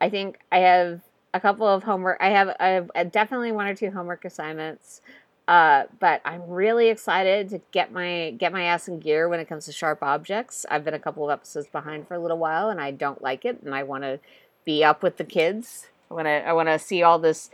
I 0.00 0.08
think 0.08 0.38
I 0.52 0.58
have 0.58 1.00
a 1.34 1.40
couple 1.40 1.66
of 1.66 1.82
homework. 1.82 2.18
I 2.20 2.28
have 2.28 2.54
I 2.60 2.68
have 2.68 2.90
uh, 2.94 3.04
definitely 3.04 3.50
one 3.50 3.66
or 3.66 3.74
two 3.74 3.90
homework 3.90 4.24
assignments. 4.24 5.02
Uh, 5.48 5.86
but 5.98 6.20
I'm 6.24 6.48
really 6.48 6.90
excited 6.90 7.48
to 7.48 7.60
get 7.72 7.92
my 7.92 8.36
get 8.38 8.52
my 8.52 8.62
ass 8.62 8.86
in 8.86 9.00
gear 9.00 9.28
when 9.28 9.40
it 9.40 9.48
comes 9.48 9.64
to 9.64 9.72
sharp 9.72 10.00
objects. 10.00 10.64
I've 10.70 10.84
been 10.84 10.94
a 10.94 11.00
couple 11.00 11.24
of 11.24 11.32
episodes 11.32 11.66
behind 11.66 12.06
for 12.06 12.14
a 12.14 12.20
little 12.20 12.38
while, 12.38 12.70
and 12.70 12.80
I 12.80 12.92
don't 12.92 13.20
like 13.20 13.44
it, 13.44 13.60
and 13.64 13.74
I 13.74 13.82
want 13.82 14.04
to 14.04 14.20
be 14.64 14.84
up 14.84 15.02
with 15.02 15.16
the 15.16 15.24
kids. 15.24 15.88
I 16.08 16.14
want 16.14 16.26
to 16.26 16.46
I 16.46 16.52
want 16.52 16.68
to 16.68 16.78
see 16.78 17.02
all 17.02 17.18
this 17.18 17.50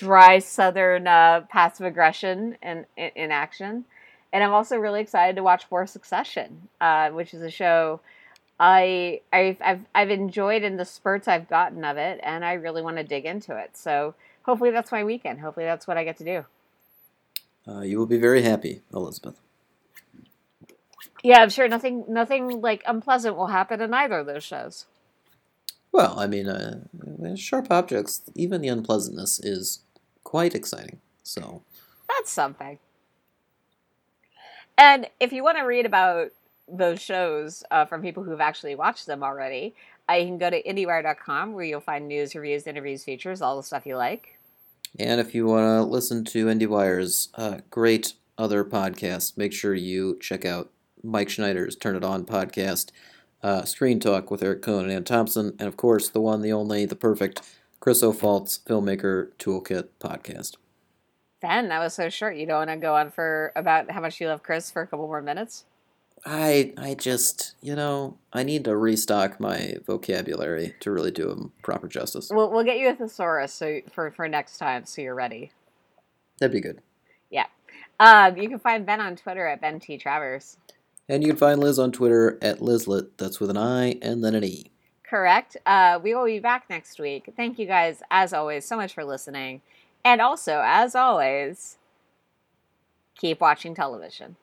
dry 0.00 0.38
southern 0.38 1.06
uh, 1.06 1.42
passive 1.50 1.86
aggression 1.86 2.56
in, 2.62 2.86
in, 2.96 3.10
in 3.14 3.30
action. 3.30 3.84
And 4.32 4.42
I'm 4.42 4.52
also 4.52 4.76
really 4.76 5.00
excited 5.00 5.36
to 5.36 5.42
watch 5.42 5.64
more 5.70 5.86
Succession, 5.86 6.68
uh, 6.80 7.10
which 7.10 7.34
is 7.34 7.42
a 7.42 7.50
show 7.50 8.00
I 8.58 9.20
I've, 9.32 9.56
I've 9.60 9.80
I've 9.94 10.10
enjoyed 10.10 10.62
in 10.62 10.76
the 10.76 10.84
spurts 10.84 11.28
I've 11.28 11.48
gotten 11.48 11.84
of 11.84 11.96
it, 11.96 12.20
and 12.22 12.44
I 12.44 12.54
really 12.54 12.82
want 12.82 12.96
to 12.96 13.04
dig 13.04 13.24
into 13.26 13.56
it. 13.56 13.76
So 13.76 14.14
hopefully 14.42 14.70
that's 14.70 14.92
my 14.92 15.04
weekend. 15.04 15.40
Hopefully 15.40 15.66
that's 15.66 15.86
what 15.86 15.96
I 15.98 16.04
get 16.04 16.16
to 16.18 16.24
do. 16.24 16.44
Uh, 17.66 17.80
you 17.80 17.98
will 17.98 18.06
be 18.06 18.18
very 18.18 18.42
happy, 18.42 18.82
Elizabeth. 18.92 19.40
Yeah, 21.22 21.40
I'm 21.42 21.50
sure 21.50 21.68
nothing 21.68 22.04
nothing 22.08 22.60
like 22.60 22.82
unpleasant 22.86 23.36
will 23.36 23.48
happen 23.48 23.80
in 23.82 23.92
either 23.92 24.20
of 24.20 24.26
those 24.26 24.44
shows. 24.44 24.86
Well, 25.92 26.18
I 26.18 26.26
mean, 26.26 26.46
uh, 26.46 26.84
sharp 27.36 27.68
objects, 27.70 28.22
even 28.36 28.60
the 28.60 28.68
unpleasantness 28.68 29.40
is 29.40 29.80
quite 30.30 30.54
exciting. 30.54 31.00
So, 31.24 31.64
That's 32.08 32.30
something. 32.30 32.78
And 34.78 35.08
if 35.18 35.32
you 35.32 35.42
want 35.42 35.58
to 35.58 35.64
read 35.64 35.86
about 35.86 36.28
those 36.68 37.02
shows 37.02 37.64
uh, 37.72 37.84
from 37.84 38.00
people 38.00 38.22
who've 38.22 38.40
actually 38.40 38.76
watched 38.76 39.06
them 39.06 39.24
already, 39.24 39.74
uh, 40.08 40.12
you 40.12 40.26
can 40.26 40.38
go 40.38 40.48
to 40.48 40.62
IndieWire.com 40.62 41.52
where 41.52 41.64
you'll 41.64 41.80
find 41.80 42.06
news, 42.06 42.36
reviews, 42.36 42.68
interviews, 42.68 43.02
features, 43.02 43.42
all 43.42 43.56
the 43.56 43.64
stuff 43.64 43.84
you 43.84 43.96
like. 43.96 44.38
and 45.00 45.20
if 45.20 45.34
you 45.34 45.46
want 45.46 45.64
to 45.64 45.82
listen 45.82 46.24
to 46.26 46.46
IndieWire's 46.46 47.30
uh, 47.34 47.58
great 47.68 48.12
other 48.38 48.64
podcast, 48.64 49.36
make 49.36 49.52
sure 49.52 49.74
you 49.74 50.16
check 50.20 50.44
out 50.44 50.70
Mike 51.02 51.28
Schneider's 51.28 51.74
Turn 51.74 51.96
It 51.96 52.04
On 52.04 52.24
podcast, 52.24 52.92
uh, 53.42 53.64
Screen 53.64 53.98
Talk 53.98 54.30
with 54.30 54.44
Eric 54.44 54.62
Kohn 54.62 54.84
and 54.84 54.92
Anne 54.92 55.02
Thompson, 55.04 55.56
and 55.58 55.66
of 55.66 55.76
course, 55.76 56.08
the 56.08 56.20
one, 56.20 56.40
the 56.40 56.52
only, 56.52 56.86
the 56.86 56.94
perfect 56.94 57.42
Chris 57.80 58.02
O'Falt's 58.02 58.58
Filmmaker 58.58 59.32
Toolkit 59.38 59.88
podcast. 59.98 60.56
Ben, 61.40 61.68
that 61.68 61.78
was 61.78 61.94
so 61.94 62.10
short. 62.10 62.36
You 62.36 62.46
don't 62.46 62.68
want 62.68 62.70
to 62.70 62.76
go 62.76 62.94
on 62.94 63.10
for 63.10 63.52
about 63.56 63.90
how 63.90 64.02
much 64.02 64.20
you 64.20 64.28
love 64.28 64.42
Chris 64.42 64.70
for 64.70 64.82
a 64.82 64.86
couple 64.86 65.06
more 65.06 65.22
minutes? 65.22 65.64
I 66.26 66.74
I 66.76 66.94
just 66.94 67.54
you 67.62 67.74
know 67.74 68.18
I 68.30 68.42
need 68.42 68.64
to 68.64 68.76
restock 68.76 69.40
my 69.40 69.76
vocabulary 69.86 70.74
to 70.80 70.90
really 70.90 71.10
do 71.10 71.30
him 71.30 71.52
proper 71.62 71.88
justice. 71.88 72.30
We'll, 72.30 72.50
we'll 72.50 72.64
get 72.64 72.78
you 72.78 72.90
a 72.90 72.94
thesaurus 72.94 73.54
so 73.54 73.80
for, 73.90 74.10
for 74.10 74.28
next 74.28 74.58
time 74.58 74.84
so 74.84 75.00
you're 75.00 75.14
ready. 75.14 75.50
That'd 76.38 76.52
be 76.52 76.60
good. 76.60 76.82
Yeah, 77.30 77.46
um, 77.98 78.36
you 78.36 78.50
can 78.50 78.58
find 78.58 78.84
Ben 78.84 79.00
on 79.00 79.16
Twitter 79.16 79.46
at 79.46 79.62
Ben 79.62 79.80
T. 79.80 79.96
Travers. 79.96 80.58
And 81.08 81.22
you 81.22 81.30
can 81.30 81.38
find 81.38 81.58
Liz 81.58 81.78
on 81.78 81.90
Twitter 81.90 82.38
at 82.42 82.60
Lizlet. 82.60 83.08
That's 83.16 83.40
with 83.40 83.48
an 83.48 83.56
I 83.56 83.98
and 84.02 84.22
then 84.22 84.34
an 84.34 84.44
E. 84.44 84.70
Correct. 85.10 85.56
Uh, 85.66 85.98
we 86.00 86.14
will 86.14 86.24
be 86.24 86.38
back 86.38 86.66
next 86.70 87.00
week. 87.00 87.32
Thank 87.36 87.58
you 87.58 87.66
guys, 87.66 88.00
as 88.12 88.32
always, 88.32 88.64
so 88.64 88.76
much 88.76 88.94
for 88.94 89.04
listening. 89.04 89.60
And 90.04 90.20
also, 90.20 90.62
as 90.64 90.94
always, 90.94 91.78
keep 93.18 93.40
watching 93.40 93.74
television. 93.74 94.36